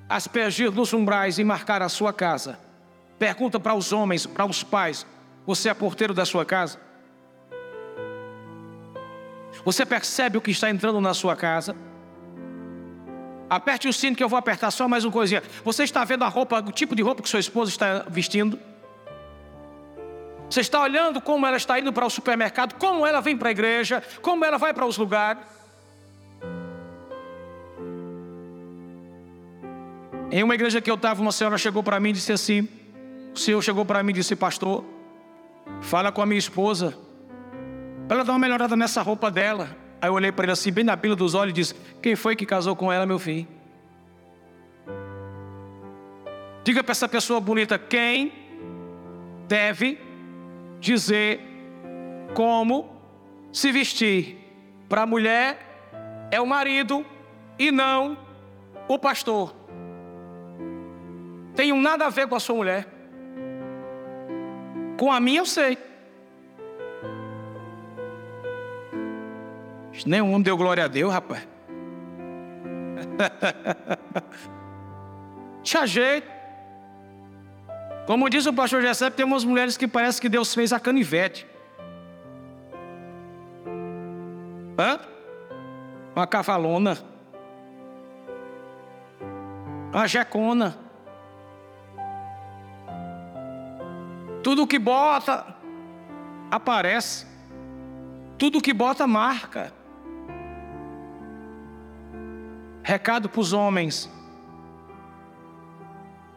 aspergir 0.09 0.71
nos 0.71 0.93
umbrais 0.93 1.39
e 1.39 1.45
marcar 1.45 1.83
a 1.83 1.89
sua 1.89 2.13
casa 2.13 2.59
Pergunta 3.21 3.61
para 3.61 3.75
os 3.75 3.93
homens, 3.93 4.25
para 4.25 4.47
os 4.47 4.63
pais: 4.63 5.07
Você 5.47 5.69
é 5.69 5.75
porteiro 5.75 6.15
da 6.15 6.25
sua 6.25 6.43
casa? 6.43 6.81
Você 9.63 9.85
percebe 9.85 10.39
o 10.39 10.41
que 10.41 10.51
está 10.51 10.71
entrando 10.71 11.03
na 11.03 11.13
sua 11.13 11.37
casa? 11.37 11.77
Aperte 13.51 13.87
o 13.87 13.93
cinto 13.93 14.17
que 14.17 14.25
eu 14.25 14.29
vou 14.29 14.39
apertar 14.39 14.71
só 14.71 14.89
mais 14.89 15.05
uma 15.05 15.13
coisinha. 15.13 15.43
Você 15.63 15.85
está 15.85 16.03
vendo 16.03 16.25
a 16.25 16.29
roupa, 16.29 16.61
o 16.61 16.73
tipo 16.73 16.97
de 16.97 17.03
roupa 17.03 17.23
que 17.23 17.29
sua 17.29 17.41
esposa 17.41 17.71
está 17.71 18.07
vestindo? 18.09 18.59
Você 20.51 20.63
está 20.63 20.83
olhando 20.83 21.21
como 21.21 21.47
ela 21.47 21.57
está 21.57 21.79
indo 21.79 21.93
para 21.93 22.05
o 22.05 22.11
supermercado, 22.11 22.75
como 22.75 23.07
ela 23.07 23.21
vem 23.21 23.37
para 23.37 23.51
a 23.51 23.53
igreja, 23.53 24.03
como 24.21 24.45
ela 24.45 24.59
vai 24.59 24.75
para 24.75 24.85
os 24.85 24.99
lugares? 24.99 25.45
Em 30.33 30.43
uma 30.43 30.57
igreja 30.57 30.81
que 30.81 30.91
eu 30.91 30.97
estava, 30.97 31.23
uma 31.23 31.31
senhora 31.31 31.57
chegou 31.57 31.85
para 31.85 32.01
mim 32.01 32.11
e 32.11 32.15
disse 32.15 32.33
assim: 32.33 32.69
o 33.33 33.39
Senhor 33.39 33.63
chegou 33.63 33.85
para 33.85 34.03
mim 34.03 34.11
e 34.11 34.15
disse: 34.15 34.35
Pastor, 34.35 34.85
fala 35.83 36.11
com 36.11 36.21
a 36.21 36.27
minha 36.27 36.39
esposa, 36.39 36.99
para 38.09 38.17
ela 38.17 38.25
dar 38.25 38.33
uma 38.33 38.39
melhorada 38.41 38.75
nessa 38.75 39.03
roupa 39.03 39.31
dela. 39.31 39.77
Aí 40.03 40.09
eu 40.09 40.15
olhei 40.15 40.33
para 40.33 40.47
ele 40.47 40.53
assim, 40.53 40.73
bem 40.73 40.83
na 40.83 40.97
pila 40.97 41.15
dos 41.15 41.35
olhos, 41.35 41.53
e 41.53 41.55
disse: 41.55 41.75
Quem 42.03 42.17
foi 42.17 42.35
que 42.35 42.45
casou 42.45 42.75
com 42.75 42.93
ela, 42.93 43.07
meu 43.07 43.21
filho? 43.21 43.47
Diga 46.65 46.83
para 46.83 46.91
essa 46.91 47.09
pessoa 47.09 47.41
bonita: 47.41 47.79
quem 47.79 48.33
deve 49.47 50.10
dizer 50.81 51.41
como 52.35 52.91
se 53.53 53.71
vestir? 53.71 54.39
Para 54.89 55.03
a 55.03 55.07
mulher 55.07 56.29
é 56.33 56.41
o 56.41 56.47
marido 56.47 57.07
e 57.59 57.71
não 57.71 58.19
o 58.89 58.99
pastor. 58.99 59.55
Tem 61.55 61.73
nada 61.81 62.07
a 62.07 62.11
ver 62.11 62.27
com 62.27 62.35
a 62.35 62.41
sua 62.41 62.57
mulher. 62.57 62.89
Com 64.99 65.13
a 65.13 65.21
minha 65.21 65.41
eu 65.41 65.47
sei. 65.47 65.79
Nenhum 70.07 70.41
deu 70.41 70.57
glória 70.57 70.85
a 70.85 70.89
Deus, 70.89 71.13
rapaz. 71.13 71.47
Te 75.63 75.77
ajeito. 75.77 76.40
Como 78.11 78.29
diz 78.29 78.45
o 78.45 78.53
pastor 78.53 78.83
Jessé, 78.83 79.09
tem 79.09 79.25
umas 79.25 79.45
mulheres 79.45 79.77
que 79.77 79.87
parece 79.87 80.21
que 80.21 80.29
Deus 80.29 80.53
fez 80.53 80.73
a 80.73 80.81
canivete. 80.81 81.47
Hã? 84.77 84.99
Uma 86.17 86.27
cavalona. 86.27 86.99
Uma 89.93 90.09
jecona. 90.09 90.77
Tudo 94.43 94.67
que 94.67 94.81
bota 94.81 95.47
aparece. 96.51 97.29
Tudo 98.37 98.61
que 98.61 98.75
bota 98.75 99.07
marca. 99.07 99.73
Recado 102.83 103.29
para 103.29 103.41
os 103.41 103.53
homens. 103.53 104.11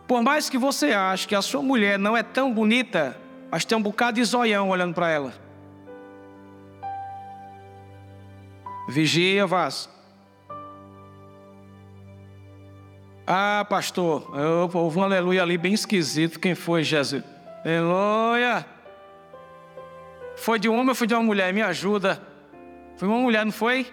Por 0.07 0.21
mais 0.21 0.49
que 0.49 0.57
você 0.57 0.91
ache 0.91 1.27
que 1.27 1.35
a 1.35 1.41
sua 1.41 1.61
mulher 1.61 1.97
não 1.97 2.15
é 2.15 2.23
tão 2.23 2.53
bonita, 2.53 3.17
mas 3.49 3.65
tem 3.65 3.77
um 3.77 3.81
bocado 3.81 4.15
de 4.15 4.23
zoião 4.23 4.69
olhando 4.69 4.93
para 4.93 5.09
ela. 5.09 5.33
Vigia, 8.87 9.47
Vaz. 9.47 9.89
Ah, 13.25 13.65
pastor, 13.69 14.29
houve 14.75 14.99
um 14.99 15.03
aleluia 15.03 15.41
ali 15.41 15.57
bem 15.57 15.73
esquisito. 15.73 16.39
Quem 16.39 16.55
foi, 16.55 16.83
Jesus? 16.83 17.23
Aleluia. 17.63 18.65
Foi 20.35 20.59
de 20.59 20.67
um 20.67 20.73
homem 20.73 20.89
ou 20.89 20.95
foi 20.95 21.07
de 21.07 21.13
uma 21.13 21.23
mulher? 21.23 21.53
Me 21.53 21.61
ajuda. 21.61 22.21
Foi 22.97 23.07
uma 23.07 23.17
mulher, 23.19 23.45
não 23.45 23.51
foi? 23.51 23.87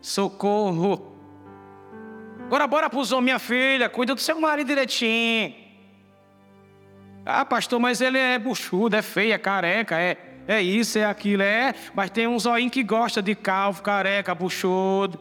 Socorro. 0.00 1.09
Agora 2.50 2.66
bora 2.66 2.90
para 2.90 2.98
os 2.98 3.12
homens, 3.12 3.24
minha 3.26 3.38
filha. 3.38 3.88
Cuida 3.88 4.12
do 4.12 4.20
seu 4.20 4.40
marido 4.40 4.66
direitinho. 4.66 5.54
Ah, 7.24 7.44
pastor, 7.44 7.78
mas 7.78 8.00
ele 8.00 8.18
é 8.18 8.36
buchudo, 8.40 8.96
é 8.96 9.02
feio, 9.02 9.32
é 9.32 9.38
careca, 9.38 9.96
é, 9.96 10.16
é 10.48 10.60
isso, 10.60 10.98
é 10.98 11.04
aquilo, 11.04 11.44
é. 11.44 11.72
Mas 11.94 12.10
tem 12.10 12.26
um 12.26 12.36
zoinho 12.36 12.68
que 12.68 12.82
gosta 12.82 13.22
de 13.22 13.36
calvo, 13.36 13.82
careca, 13.82 14.34
buchudo. 14.34 15.16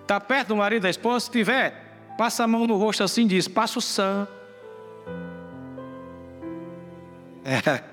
Está 0.00 0.18
perto 0.18 0.48
do 0.48 0.56
marido 0.56 0.82
da 0.82 0.90
esposa? 0.90 1.26
Se 1.26 1.30
tiver, 1.30 1.72
passa 2.18 2.42
a 2.42 2.48
mão 2.48 2.66
no 2.66 2.76
rosto 2.76 3.04
assim 3.04 3.22
e 3.22 3.26
diz: 3.26 3.46
passa 3.46 3.78
o 3.78 3.80
sangue. 3.80 4.28
É. 7.44 7.91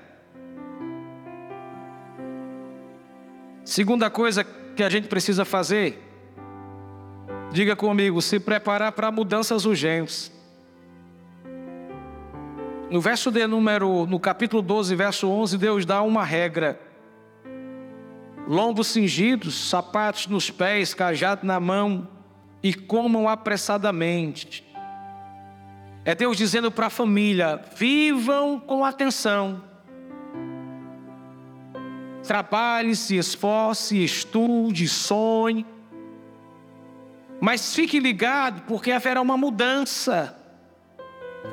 Segunda 3.70 4.10
coisa 4.10 4.42
que 4.42 4.82
a 4.82 4.90
gente 4.90 5.06
precisa 5.06 5.44
fazer, 5.44 6.02
diga 7.52 7.76
comigo, 7.76 8.20
se 8.20 8.40
preparar 8.40 8.90
para 8.90 9.12
mudanças 9.12 9.64
urgentes. 9.64 10.32
No 12.90 13.00
verso 13.00 13.30
de 13.30 13.46
número, 13.46 14.06
no 14.06 14.18
capítulo 14.18 14.60
12, 14.60 14.96
verso 14.96 15.28
11, 15.28 15.56
Deus 15.56 15.86
dá 15.86 16.02
uma 16.02 16.24
regra. 16.24 16.80
Lombos 18.44 18.88
cingidos, 18.88 19.70
sapatos 19.70 20.26
nos 20.26 20.50
pés, 20.50 20.92
cajado 20.92 21.46
na 21.46 21.60
mão, 21.60 22.08
e 22.64 22.74
comam 22.74 23.28
apressadamente. 23.28 24.68
É 26.04 26.12
Deus 26.12 26.36
dizendo 26.36 26.72
para 26.72 26.86
a 26.86 26.90
família: 26.90 27.62
vivam 27.76 28.58
com 28.58 28.84
atenção 28.84 29.69
Trabalhe, 32.30 32.94
se 32.94 33.16
esforce, 33.16 34.04
estude, 34.04 34.86
sonhe. 34.86 35.66
Mas 37.40 37.74
fique 37.74 37.98
ligado, 37.98 38.62
porque 38.68 38.92
haverá 38.92 39.20
uma 39.20 39.36
mudança. 39.36 40.38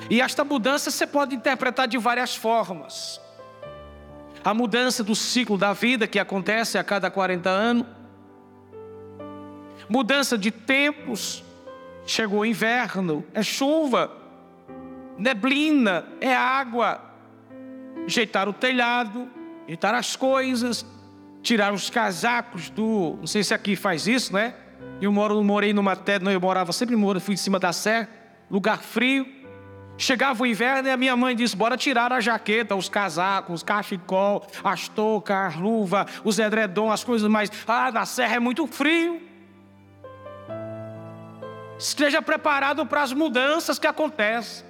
E 0.08 0.22
esta 0.22 0.44
mudança 0.44 0.92
você 0.92 1.08
pode 1.08 1.36
interpretar 1.36 1.88
de 1.88 1.98
várias 1.98 2.36
formas. 2.36 3.20
A 4.46 4.54
mudança 4.54 5.04
do 5.04 5.16
ciclo 5.16 5.58
da 5.58 5.74
vida 5.74 6.06
que 6.06 6.20
acontece 6.20 6.78
a 6.78 6.84
cada 6.84 7.10
40 7.10 7.50
anos. 7.50 7.88
Mudança 9.90 10.38
de 10.38 10.52
tempos. 10.52 11.44
Chegou 12.06 12.42
o 12.42 12.46
inverno, 12.46 13.26
é 13.34 13.42
chuva, 13.42 14.16
neblina, 15.18 16.06
é 16.22 16.36
água. 16.36 17.02
Jeitar 18.06 18.48
o 18.48 18.54
telhado, 18.54 19.28
ajeitar 19.67 19.93
as 19.93 20.15
coisas, 20.15 20.86
tirar 21.41 21.73
os 21.73 21.89
casacos 21.89 22.69
do. 22.69 23.17
Não 23.19 23.27
sei 23.27 23.43
se 23.43 23.53
aqui 23.53 23.75
faz 23.75 24.08
isso, 24.08 24.34
né? 24.34 24.56
Eu 25.01 25.12
moro, 25.12 25.43
morei 25.43 25.73
numa 25.73 25.95
terra, 25.95 26.32
eu 26.32 26.39
morava 26.39 26.71
sempre 26.71 26.95
moro, 26.95 27.19
fui 27.19 27.34
em 27.34 27.38
cima 27.38 27.60
da 27.60 27.73
serra, 27.73 28.08
lugar 28.49 28.80
frio. 28.80 29.27
Chegava 29.99 30.43
o 30.43 30.45
inverno 30.45 30.88
e 30.88 30.91
a 30.91 30.97
minha 30.97 31.15
mãe 31.17 31.36
disse: 31.36 31.56
bora 31.56 31.75
tirar 31.75 32.13
a 32.13 32.21
jaqueta, 32.21 32.75
os 32.75 32.88
casacos, 32.88 33.56
os 33.56 33.63
cachecol, 33.63 34.47
as 34.63 34.88
toucas, 34.88 35.56
as 35.56 35.56
luvas, 35.56 36.06
os 36.23 36.39
edredom, 36.39 36.91
as 36.91 37.03
coisas 37.03 37.30
mais. 37.30 37.51
Ah, 37.67 37.91
na 37.91 38.06
serra 38.06 38.36
é 38.36 38.39
muito 38.39 38.65
frio. 38.67 39.21
Esteja 41.77 42.21
preparado 42.21 42.86
para 42.86 43.03
as 43.03 43.12
mudanças 43.12 43.77
que 43.77 43.86
acontecem. 43.86 44.66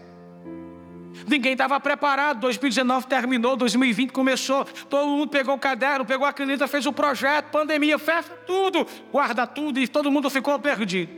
Ninguém 1.25 1.53
estava 1.53 1.79
preparado. 1.79 2.39
2019 2.41 3.07
terminou, 3.07 3.55
2020 3.55 4.11
começou. 4.11 4.65
Todo 4.65 5.07
mundo 5.07 5.29
pegou 5.29 5.55
o 5.55 5.59
caderno, 5.59 6.05
pegou 6.05 6.27
a 6.27 6.33
caneta, 6.33 6.67
fez 6.67 6.85
o 6.85 6.93
projeto, 6.93 7.49
pandemia, 7.51 7.97
fecha 7.97 8.29
tudo, 8.45 8.85
guarda 9.11 9.47
tudo 9.47 9.79
e 9.79 9.87
todo 9.87 10.11
mundo 10.11 10.29
ficou 10.29 10.59
perdido. 10.59 11.11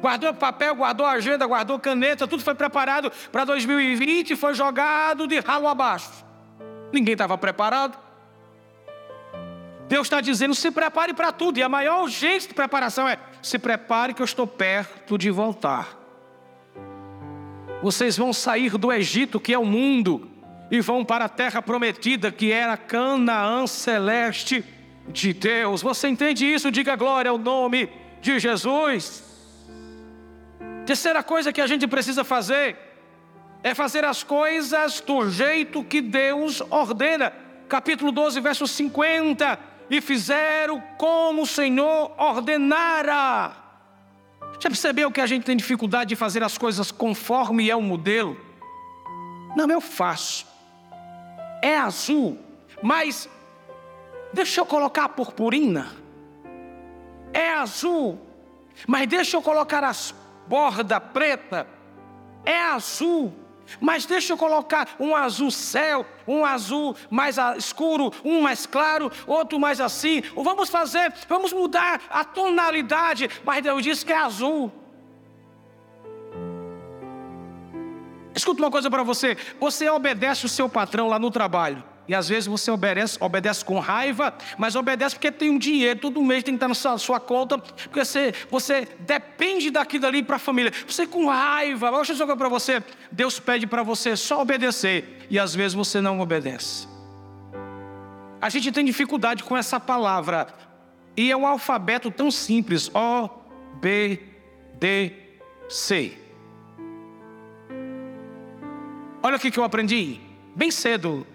Guardou 0.00 0.32
papel, 0.34 0.74
guardou 0.74 1.06
agenda, 1.06 1.46
guardou 1.46 1.78
caneta, 1.78 2.28
tudo 2.28 2.42
foi 2.42 2.54
preparado 2.54 3.10
para 3.32 3.44
2020 3.44 4.30
e 4.30 4.36
foi 4.36 4.54
jogado 4.54 5.26
de 5.26 5.40
ralo 5.40 5.66
abaixo. 5.66 6.24
Ninguém 6.92 7.12
estava 7.12 7.36
preparado. 7.36 7.98
Deus 9.88 10.06
está 10.06 10.20
dizendo: 10.20 10.54
se 10.54 10.70
prepare 10.70 11.14
para 11.14 11.32
tudo, 11.32 11.58
e 11.58 11.62
a 11.62 11.68
maior 11.68 12.02
urgência 12.02 12.48
de 12.48 12.54
preparação 12.54 13.08
é: 13.08 13.18
se 13.42 13.58
prepare 13.58 14.14
que 14.14 14.22
eu 14.22 14.24
estou 14.24 14.46
perto 14.46 15.16
de 15.16 15.30
voltar. 15.30 16.05
Vocês 17.86 18.16
vão 18.16 18.32
sair 18.32 18.76
do 18.76 18.92
Egito, 18.92 19.38
que 19.38 19.54
é 19.54 19.58
o 19.58 19.64
mundo, 19.64 20.28
e 20.72 20.80
vão 20.80 21.04
para 21.04 21.26
a 21.26 21.28
terra 21.28 21.62
prometida, 21.62 22.32
que 22.32 22.50
era 22.50 22.76
Canaã 22.76 23.64
celeste 23.64 24.64
de 25.06 25.32
Deus. 25.32 25.82
Você 25.82 26.08
entende 26.08 26.52
isso? 26.52 26.72
Diga 26.72 26.96
glória 26.96 27.30
ao 27.30 27.38
nome 27.38 27.88
de 28.20 28.40
Jesus. 28.40 29.22
Terceira 30.84 31.22
coisa 31.22 31.52
que 31.52 31.60
a 31.60 31.66
gente 31.68 31.86
precisa 31.86 32.24
fazer 32.24 32.76
é 33.62 33.72
fazer 33.72 34.04
as 34.04 34.24
coisas 34.24 35.00
do 35.00 35.30
jeito 35.30 35.84
que 35.84 36.00
Deus 36.00 36.60
ordena. 36.68 37.32
Capítulo 37.68 38.10
12, 38.10 38.40
verso 38.40 38.66
50. 38.66 39.60
E 39.88 40.00
fizeram 40.00 40.82
como 40.98 41.42
o 41.42 41.46
Senhor 41.46 42.12
ordenara. 42.18 43.65
Já 44.58 44.68
percebeu 44.70 45.10
que 45.10 45.20
a 45.20 45.26
gente 45.26 45.44
tem 45.44 45.56
dificuldade 45.56 46.08
de 46.08 46.16
fazer 46.16 46.42
as 46.42 46.56
coisas 46.56 46.90
conforme 46.90 47.70
é 47.70 47.76
o 47.76 47.82
modelo? 47.82 48.36
Não, 49.56 49.70
eu 49.70 49.80
faço. 49.80 50.46
É 51.62 51.76
azul, 51.76 52.38
mas 52.82 53.28
deixa 54.32 54.60
eu 54.60 54.66
colocar 54.66 55.04
a 55.04 55.08
purpurina. 55.08 55.94
É 57.32 57.54
azul, 57.54 58.18
mas 58.86 59.06
deixa 59.08 59.36
eu 59.36 59.42
colocar 59.42 59.84
as 59.84 60.14
borda 60.46 61.00
preta. 61.00 61.66
É 62.44 62.60
azul, 62.60 63.32
mas 63.80 64.06
deixa 64.06 64.32
eu 64.32 64.36
colocar 64.36 64.88
um 64.98 65.14
azul 65.14 65.50
céu, 65.50 66.06
um 66.26 66.44
azul 66.44 66.96
mais 67.10 67.36
escuro, 67.56 68.12
um 68.24 68.40
mais 68.40 68.66
claro, 68.66 69.10
outro 69.26 69.58
mais 69.58 69.80
assim. 69.80 70.22
Vamos 70.34 70.68
fazer, 70.68 71.12
vamos 71.28 71.52
mudar 71.52 72.00
a 72.10 72.24
tonalidade, 72.24 73.28
mas 73.44 73.62
Deus 73.62 73.82
disse 73.82 74.04
que 74.04 74.12
é 74.12 74.18
azul. 74.18 74.72
Escuta 78.34 78.62
uma 78.62 78.70
coisa 78.70 78.90
para 78.90 79.02
você: 79.02 79.36
você 79.58 79.88
obedece 79.88 80.44
o 80.44 80.48
seu 80.48 80.68
patrão 80.68 81.08
lá 81.08 81.18
no 81.18 81.30
trabalho. 81.30 81.82
E 82.08 82.14
às 82.14 82.28
vezes 82.28 82.46
você 82.46 82.70
obedece, 82.70 83.18
obedece 83.20 83.64
com 83.64 83.80
raiva, 83.80 84.32
mas 84.56 84.76
obedece 84.76 85.16
porque 85.16 85.32
tem 85.32 85.50
um 85.50 85.58
dinheiro, 85.58 85.98
todo 85.98 86.22
mês 86.22 86.44
tem 86.44 86.54
que 86.54 86.56
estar 86.56 86.68
na 86.68 86.74
sua, 86.74 86.98
sua 86.98 87.20
conta, 87.20 87.58
porque 87.58 88.04
você, 88.04 88.32
você 88.48 88.86
depende 89.00 89.70
daquilo 89.70 90.06
ali 90.06 90.22
para 90.22 90.36
a 90.36 90.38
família. 90.38 90.72
Você 90.86 91.06
com 91.06 91.26
raiva, 91.26 91.90
deixa 91.90 92.12
eu 92.12 92.16
dizer 92.16 92.36
para 92.36 92.48
você: 92.48 92.82
Deus 93.10 93.40
pede 93.40 93.66
para 93.66 93.82
você 93.82 94.16
só 94.16 94.42
obedecer, 94.42 95.26
e 95.28 95.38
às 95.38 95.54
vezes 95.54 95.74
você 95.74 96.00
não 96.00 96.20
obedece. 96.20 96.86
A 98.40 98.48
gente 98.48 98.70
tem 98.70 98.84
dificuldade 98.84 99.42
com 99.42 99.56
essa 99.56 99.80
palavra, 99.80 100.46
e 101.16 101.30
é 101.32 101.36
um 101.36 101.46
alfabeto 101.46 102.08
tão 102.08 102.30
simples: 102.30 102.88
O, 102.94 103.28
B, 103.80 104.20
D, 104.78 105.12
C. 105.68 106.16
Olha 109.24 109.36
o 109.36 109.40
que 109.40 109.58
eu 109.58 109.64
aprendi, 109.64 110.20
bem 110.54 110.70
cedo 110.70 111.26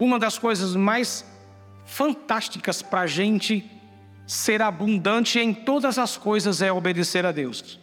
Uma 0.00 0.18
das 0.18 0.38
coisas 0.38 0.74
mais 0.74 1.26
fantásticas 1.84 2.80
para 2.80 3.02
a 3.02 3.06
gente 3.06 3.70
ser 4.26 4.62
abundante 4.62 5.38
em 5.38 5.52
todas 5.52 5.98
as 5.98 6.16
coisas 6.16 6.62
é 6.62 6.72
obedecer 6.72 7.26
a 7.26 7.32
Deus. 7.32 7.78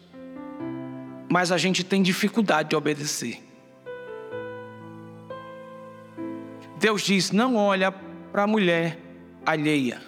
Mas 1.30 1.52
a 1.52 1.58
gente 1.58 1.84
tem 1.84 2.02
dificuldade 2.02 2.70
de 2.70 2.76
obedecer. 2.76 3.44
Deus 6.80 7.04
diz: 7.04 7.32
não 7.32 7.56
olha 7.56 7.92
para 7.92 8.44
a 8.44 8.48
mulher 8.48 8.98
alheia. 9.46 10.02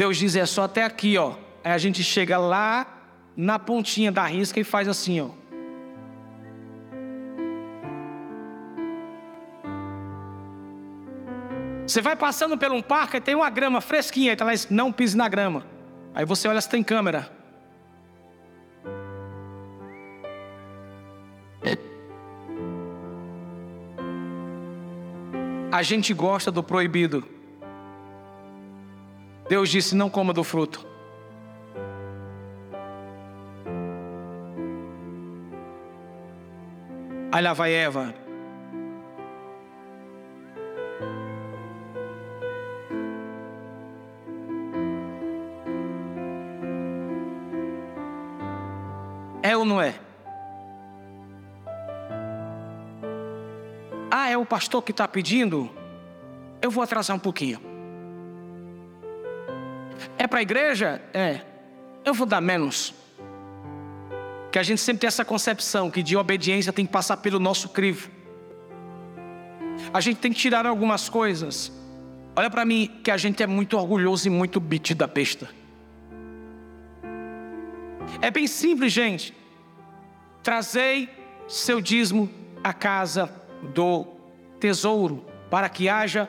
Deus 0.00 0.16
diz: 0.16 0.34
é 0.34 0.46
só 0.46 0.62
até 0.62 0.82
aqui, 0.82 1.18
ó. 1.18 1.34
Aí 1.62 1.72
a 1.72 1.76
gente 1.76 2.02
chega 2.02 2.38
lá 2.38 2.86
na 3.36 3.58
pontinha 3.58 4.10
da 4.10 4.24
risca 4.24 4.58
e 4.58 4.64
faz 4.64 4.88
assim, 4.88 5.20
ó. 5.20 5.28
Você 11.86 12.00
vai 12.00 12.16
passando 12.16 12.56
por 12.56 12.72
um 12.72 12.80
parque 12.80 13.18
e 13.18 13.20
tem 13.20 13.34
uma 13.34 13.50
grama 13.50 13.82
fresquinha, 13.82 14.32
então 14.32 14.48
não 14.70 14.90
pise 14.90 15.14
na 15.14 15.28
grama. 15.28 15.66
Aí 16.14 16.24
você 16.24 16.48
olha 16.48 16.62
se 16.62 16.70
tem 16.70 16.82
câmera. 16.82 17.30
A 25.70 25.82
gente 25.82 26.14
gosta 26.14 26.50
do 26.50 26.62
proibido. 26.62 27.39
Deus 29.50 29.68
disse: 29.68 29.96
não 29.96 30.08
coma 30.08 30.32
do 30.32 30.44
fruto. 30.44 30.86
Aí 37.32 37.42
lá 37.42 37.52
vai 37.52 37.72
Eva. 37.72 38.14
É 49.42 49.56
ou 49.56 49.64
não 49.64 49.82
é? 49.82 49.94
Ah, 54.12 54.30
é 54.30 54.36
o 54.36 54.46
pastor 54.46 54.80
que 54.80 54.92
está 54.92 55.08
pedindo? 55.08 55.68
Eu 56.62 56.70
vou 56.70 56.84
atrasar 56.84 57.16
um 57.16 57.20
pouquinho. 57.20 57.69
A 60.40 60.42
igreja? 60.42 61.02
É. 61.12 61.42
Eu 62.02 62.14
vou 62.14 62.26
dar 62.26 62.40
menos. 62.40 62.94
Que 64.50 64.58
a 64.58 64.62
gente 64.62 64.80
sempre 64.80 65.00
tem 65.02 65.08
essa 65.08 65.22
concepção 65.22 65.90
que 65.90 66.02
de 66.02 66.16
obediência 66.16 66.72
tem 66.72 66.86
que 66.86 66.90
passar 66.90 67.18
pelo 67.18 67.38
nosso 67.38 67.68
crivo. 67.68 68.08
A 69.92 70.00
gente 70.00 70.16
tem 70.16 70.32
que 70.32 70.38
tirar 70.38 70.64
algumas 70.64 71.10
coisas. 71.10 71.70
Olha 72.34 72.48
para 72.48 72.64
mim 72.64 72.90
que 73.04 73.10
a 73.10 73.18
gente 73.18 73.42
é 73.42 73.46
muito 73.46 73.76
orgulhoso 73.76 74.28
e 74.28 74.30
muito 74.30 74.58
bit 74.58 74.94
da 74.94 75.06
besta. 75.06 75.46
É 78.22 78.30
bem 78.30 78.46
simples, 78.46 78.94
gente. 78.94 79.36
Trazei 80.42 81.10
seu 81.46 81.82
dízimo 81.82 82.30
à 82.64 82.72
casa 82.72 83.30
do 83.74 84.06
tesouro, 84.58 85.22
para 85.50 85.68
que 85.68 85.86
haja 85.86 86.26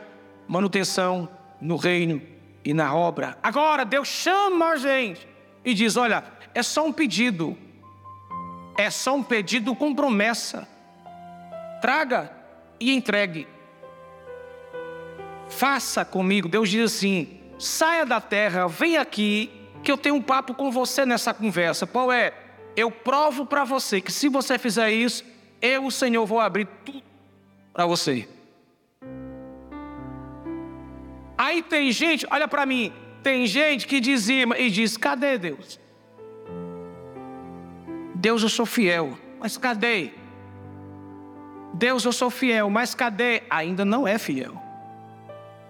manutenção 0.49 1.29
no 1.61 1.77
reino 1.77 2.21
e 2.63 2.73
na 2.73 2.95
obra. 2.95 3.37
Agora, 3.41 3.83
Deus 3.83 4.07
chama 4.07 4.71
a 4.71 4.75
gente 4.75 5.27
e 5.63 5.73
diz: 5.73 5.97
Olha, 5.97 6.23
é 6.53 6.63
só 6.63 6.85
um 6.85 6.93
pedido, 6.93 7.57
é 8.77 8.89
só 8.89 9.15
um 9.15 9.23
pedido 9.23 9.75
com 9.75 9.93
promessa. 9.93 10.67
Traga 11.81 12.31
e 12.79 12.93
entregue. 12.93 13.47
Faça 15.49 16.05
comigo. 16.05 16.47
Deus 16.47 16.69
diz 16.69 16.93
assim: 16.93 17.39
saia 17.57 18.05
da 18.05 18.21
terra, 18.21 18.67
vem 18.67 18.97
aqui, 18.97 19.49
que 19.83 19.91
eu 19.91 19.97
tenho 19.97 20.15
um 20.15 20.21
papo 20.21 20.53
com 20.53 20.71
você 20.71 21.05
nessa 21.05 21.33
conversa. 21.33 21.85
Qual 21.85 22.11
é? 22.11 22.33
Eu 22.75 22.89
provo 22.89 23.45
para 23.45 23.63
você 23.63 23.99
que 23.99 24.11
se 24.11 24.29
você 24.29 24.57
fizer 24.57 24.91
isso, 24.91 25.23
eu, 25.61 25.85
o 25.85 25.91
Senhor, 25.91 26.25
vou 26.25 26.39
abrir 26.39 26.67
tudo 26.85 27.03
para 27.73 27.85
você. 27.85 28.27
Aí 31.41 31.63
tem 31.63 31.91
gente, 31.91 32.27
olha 32.29 32.47
para 32.47 32.67
mim, 32.67 32.93
tem 33.23 33.47
gente 33.47 33.87
que 33.87 33.99
dizima 33.99 34.59
e 34.59 34.69
diz: 34.69 34.95
cadê 34.95 35.39
Deus? 35.39 35.79
Deus, 38.13 38.43
eu 38.43 38.49
sou 38.49 38.63
fiel, 38.63 39.17
mas 39.39 39.57
cadê? 39.57 40.11
Deus, 41.73 42.05
eu 42.05 42.13
sou 42.13 42.29
fiel, 42.29 42.69
mas 42.69 42.93
cadê? 42.93 43.41
Ainda 43.49 43.83
não 43.83 44.07
é 44.07 44.19
fiel. 44.19 44.53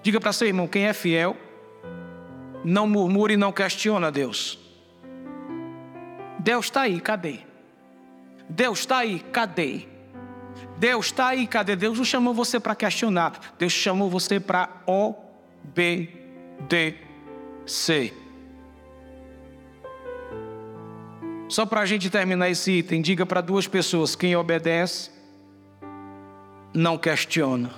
Diga 0.04 0.20
para 0.20 0.34
seu 0.34 0.46
irmão: 0.46 0.68
quem 0.68 0.88
é 0.88 0.92
fiel, 0.92 1.38
não 2.66 2.86
murmure 2.86 3.36
e 3.36 3.38
não 3.38 3.54
questiona 3.54 4.12
Deus. 4.12 4.60
Deus 6.38 6.66
está 6.66 6.82
aí, 6.82 7.00
cadê? 7.00 7.40
Deus 8.50 8.80
está 8.80 8.98
aí, 8.98 9.20
cadê? 9.32 9.88
Deus 10.78 11.06
está 11.06 11.28
aí, 11.28 11.48
cadê? 11.48 11.78
Deus 11.78 11.98
não 11.98 12.04
chamou 12.04 12.34
você 12.34 12.60
para 12.60 12.76
questionar, 12.76 13.40
Deus 13.58 13.72
chamou 13.72 14.10
você 14.10 14.38
para 14.38 14.68
obedecer 14.86 15.31
B, 15.64 16.10
D, 16.68 16.96
C. 17.66 18.14
Só 21.48 21.66
para 21.66 21.82
a 21.82 21.86
gente 21.86 22.10
terminar 22.10 22.50
esse 22.50 22.72
item, 22.72 23.02
diga 23.02 23.26
para 23.26 23.42
duas 23.42 23.68
pessoas: 23.68 24.16
quem 24.16 24.36
obedece, 24.36 25.12
não 26.74 26.98
questiona. 26.98 27.72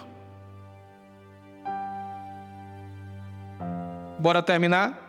Bora 4.19 4.43
terminar? 4.43 4.99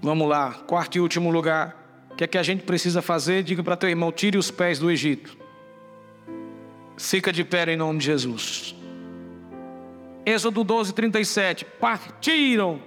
Vamos 0.00 0.28
lá, 0.28 0.52
quarto 0.52 0.96
e 0.96 1.00
último 1.00 1.30
lugar. 1.30 2.08
O 2.12 2.14
que 2.14 2.24
é 2.24 2.26
que 2.26 2.38
a 2.38 2.42
gente 2.42 2.62
precisa 2.62 3.02
fazer? 3.02 3.42
Diga 3.42 3.62
para 3.64 3.76
teu 3.76 3.90
irmão: 3.90 4.12
tire 4.12 4.38
os 4.38 4.50
pés 4.50 4.78
do 4.78 4.90
Egito. 4.90 5.36
Fica 6.96 7.32
de 7.32 7.44
pé 7.44 7.72
em 7.72 7.76
nome 7.76 7.98
de 7.98 8.06
Jesus. 8.06 8.77
Êxodo 10.28 10.62
12, 10.62 10.92
37. 10.92 11.64
Partiram, 11.64 12.82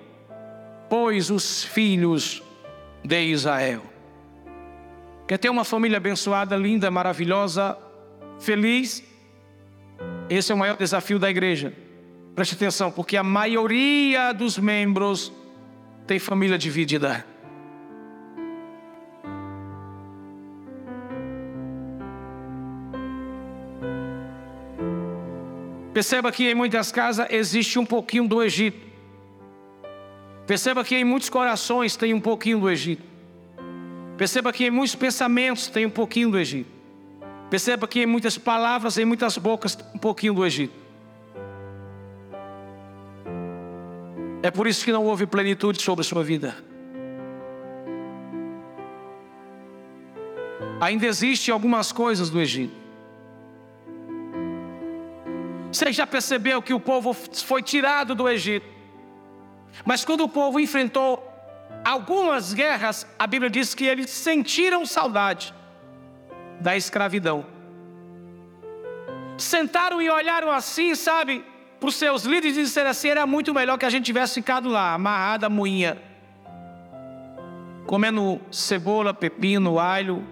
pois, 0.88 1.32
os 1.32 1.64
filhos 1.64 2.44
de 3.04 3.20
Israel. 3.20 3.82
Quer 5.28 5.40
ter 5.40 5.50
uma 5.50 5.64
família 5.64 5.98
abençoada, 5.98 6.56
linda, 6.56 6.92
maravilhosa, 6.92 7.76
feliz? 8.40 9.04
Esse 10.30 10.52
é 10.52 10.56
o 10.56 10.58
maior 10.58 10.78
desafio 10.78 11.18
da 11.18 11.32
igreja. 11.32 11.74
Preste 12.36 12.54
atenção, 12.54 12.92
porque 12.92 13.18
a 13.18 13.24
maioria 13.24 14.34
dos 14.34 14.60
membros 14.60 15.34
tem 16.06 16.20
família 16.20 16.60
dividida. 16.60 17.26
Perceba 26.02 26.32
que 26.32 26.50
em 26.50 26.56
muitas 26.56 26.92
casas 26.92 27.28
existe 27.30 27.78
um 27.78 27.86
pouquinho 27.86 28.28
do 28.28 28.42
Egito. 28.42 28.88
Perceba 30.48 30.84
que 30.84 30.96
em 30.96 31.04
muitos 31.04 31.30
corações 31.30 31.96
tem 31.96 32.12
um 32.12 32.20
pouquinho 32.20 32.60
do 32.60 32.72
Egito. 32.72 33.04
Perceba 34.18 34.52
que 34.52 34.66
em 34.66 34.72
muitos 34.72 34.96
pensamentos 34.96 35.68
tem 35.68 35.86
um 35.86 35.92
pouquinho 35.92 36.32
do 36.32 36.40
Egito. 36.40 36.72
Perceba 37.52 37.88
que 37.88 38.02
em 38.02 38.08
muitas 38.08 38.36
palavras, 38.36 38.98
em 38.98 39.06
muitas 39.06 39.38
bocas, 39.38 39.78
um 39.94 40.00
pouquinho 40.00 40.34
do 40.34 40.44
Egito. 40.44 40.74
É 44.42 44.50
por 44.50 44.66
isso 44.66 44.84
que 44.84 44.92
não 44.92 45.06
houve 45.06 45.28
plenitude 45.28 45.80
sobre 45.84 46.02
a 46.02 46.04
sua 46.04 46.24
vida. 46.24 46.58
Ainda 50.80 51.06
existem 51.06 51.54
algumas 51.54 51.92
coisas 51.92 52.32
do 52.32 52.42
Egito. 52.42 52.81
Você 55.72 55.92
já 55.92 56.06
percebeu 56.06 56.62
que 56.62 56.74
o 56.74 56.80
povo 56.80 57.14
foi 57.14 57.64
tirado 57.64 58.14
do 58.14 58.28
Egito? 58.28 58.68
Mas 59.86 60.04
quando 60.04 60.22
o 60.26 60.30
povo 60.30 60.60
enfrentou 60.60 61.26
algumas 61.84 62.54
guerras, 62.54 63.08
a 63.18 63.26
Bíblia 63.26 63.50
diz 63.50 63.74
que 63.74 63.86
eles 63.86 64.10
sentiram 64.10 64.86
saudade 64.86 65.54
da 66.60 66.76
escravidão. 66.76 67.46
Sentaram 69.38 70.02
e 70.02 70.10
olharam 70.10 70.52
assim, 70.52 70.94
sabe, 70.94 71.44
para 71.80 71.90
os 71.90 71.96
seus 71.96 72.24
líderes 72.24 72.58
e 72.58 72.64
disseram 72.64 72.92
assim: 72.92 73.08
era 73.08 73.26
muito 73.26 73.54
melhor 73.54 73.78
que 73.78 73.86
a 73.86 73.90
gente 73.90 74.06
tivesse 74.06 74.36
ficado 74.36 74.70
lá, 74.70 74.94
amarrada 74.94 75.50
moinha, 75.50 75.98
comendo 77.88 78.40
cebola, 78.52 79.14
pepino, 79.14 79.80
alho, 79.80 80.28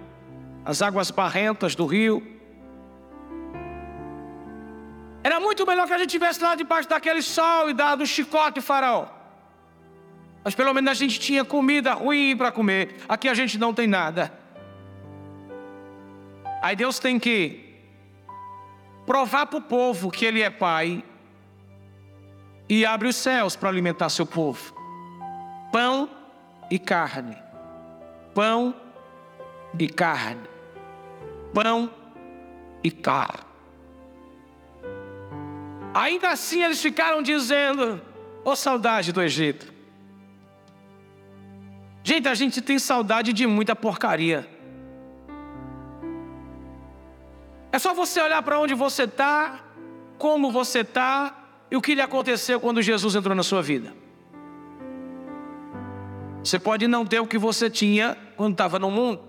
as 0.63 0.81
águas 0.81 1.09
barrentas 1.09 1.75
do 1.75 1.85
rio. 1.85 2.38
Era 5.23 5.39
muito 5.39 5.65
melhor 5.65 5.85
que 5.87 5.93
a 5.93 5.97
gente 5.97 6.09
tivesse 6.09 6.41
lá 6.41 6.55
debaixo 6.55 6.87
daquele 6.87 7.21
sol 7.21 7.69
e 7.69 7.73
dado 7.73 8.03
um 8.03 8.05
chicote 8.05 8.61
faraó. 8.61 9.07
Mas 10.43 10.55
pelo 10.55 10.73
menos 10.73 10.89
a 10.89 10.93
gente 10.93 11.19
tinha 11.19 11.43
comida 11.43 11.93
ruim 11.93 12.35
para 12.37 12.51
comer. 12.51 12.95
Aqui 13.07 13.27
a 13.27 13.33
gente 13.33 13.57
não 13.57 13.73
tem 13.73 13.87
nada. 13.87 14.31
Aí 16.61 16.75
Deus 16.75 16.99
tem 16.99 17.19
que 17.19 17.75
provar 19.05 19.45
para 19.47 19.59
o 19.59 19.61
povo 19.61 20.11
que 20.11 20.25
Ele 20.25 20.41
é 20.41 20.49
Pai 20.49 21.03
e 22.69 22.85
abre 22.85 23.07
os 23.07 23.15
céus 23.15 23.55
para 23.55 23.67
alimentar 23.67 24.09
seu 24.09 24.25
povo. 24.25 24.73
Pão 25.71 26.09
e 26.69 26.79
carne. 26.79 27.37
Pão 28.33 28.73
e 29.77 29.87
carne. 29.87 30.47
Pão 31.53 31.91
e 32.83 32.91
carne. 32.91 33.48
Ainda 35.93 36.29
assim 36.29 36.63
eles 36.63 36.81
ficaram 36.81 37.21
dizendo: 37.21 38.01
Ô 38.43 38.51
oh, 38.51 38.55
saudade 38.55 39.11
do 39.11 39.21
Egito. 39.21 39.73
Gente, 42.03 42.27
a 42.27 42.33
gente 42.33 42.61
tem 42.61 42.79
saudade 42.79 43.33
de 43.33 43.45
muita 43.45 43.75
porcaria. 43.75 44.47
É 47.71 47.77
só 47.77 47.93
você 47.93 48.19
olhar 48.19 48.41
para 48.41 48.59
onde 48.59 48.73
você 48.73 49.03
está, 49.03 49.59
como 50.17 50.51
você 50.51 50.79
está 50.79 51.35
e 51.69 51.75
o 51.75 51.81
que 51.81 51.93
lhe 51.93 52.01
aconteceu 52.01 52.59
quando 52.59 52.81
Jesus 52.81 53.15
entrou 53.15 53.35
na 53.35 53.43
sua 53.43 53.61
vida. 53.61 53.93
Você 56.43 56.57
pode 56.57 56.87
não 56.87 57.05
ter 57.05 57.19
o 57.19 57.27
que 57.27 57.37
você 57.37 57.69
tinha 57.69 58.17
quando 58.35 58.53
estava 58.53 58.79
no 58.79 58.89
mundo. 58.89 59.21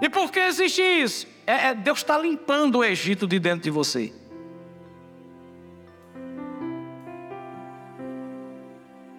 E 0.00 0.08
por 0.08 0.32
que 0.32 0.40
existe 0.40 0.82
isso? 0.82 1.26
É, 1.46 1.68
é 1.68 1.74
Deus 1.74 1.98
está 1.98 2.18
limpando 2.18 2.78
o 2.78 2.84
Egito 2.84 3.26
de 3.26 3.38
dentro 3.38 3.62
de 3.62 3.70
você. 3.70 4.12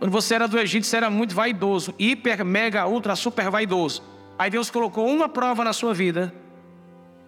Quando 0.05 0.13
você 0.13 0.35
era 0.35 0.47
do 0.47 0.59
Egito, 0.59 0.85
você 0.85 0.97
era 0.97 1.09
muito 1.09 1.33
vaidoso, 1.33 1.91
hiper, 1.97 2.45
mega, 2.45 2.85
ultra, 2.85 3.15
super 3.15 3.49
vaidoso. 3.49 4.03
Aí 4.37 4.51
Deus 4.51 4.69
colocou 4.69 5.09
uma 5.09 5.27
prova 5.27 5.63
na 5.63 5.73
sua 5.73 5.95
vida 5.95 6.31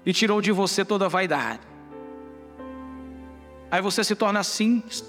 e 0.05 0.13
tirou 0.13 0.39
de 0.39 0.51
você 0.51 0.85
toda 0.85 1.05
a 1.05 1.07
vaidade. 1.07 1.61
Aí 3.71 3.81
você 3.81 4.03
se 4.03 4.15
torna 4.15 4.43
simples. 4.43 5.03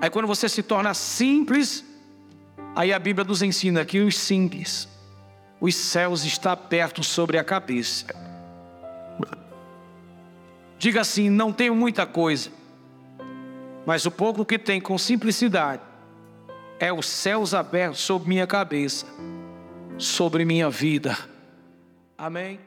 Aí 0.00 0.08
quando 0.08 0.26
você 0.26 0.48
se 0.48 0.62
torna 0.62 0.94
simples, 0.94 1.84
aí 2.74 2.90
a 2.90 2.98
Bíblia 2.98 3.26
nos 3.26 3.42
ensina 3.42 3.84
que 3.84 4.00
os 4.00 4.16
simples, 4.16 4.88
os 5.60 5.74
céus 5.74 6.24
estão 6.24 6.56
perto 6.56 7.04
sobre 7.04 7.36
a 7.36 7.44
cabeça. 7.44 8.06
Diga 10.78 11.02
assim: 11.02 11.28
não 11.28 11.52
tenho 11.52 11.74
muita 11.74 12.06
coisa, 12.06 12.48
mas 13.88 14.04
o 14.04 14.10
pouco 14.10 14.44
que 14.44 14.58
tem 14.58 14.82
com 14.82 14.98
simplicidade 14.98 15.80
é 16.78 16.92
os 16.92 17.06
céus 17.06 17.54
abertos 17.54 18.00
sobre 18.00 18.28
minha 18.28 18.46
cabeça, 18.46 19.06
sobre 19.96 20.44
minha 20.44 20.68
vida. 20.68 21.16
Amém. 22.18 22.60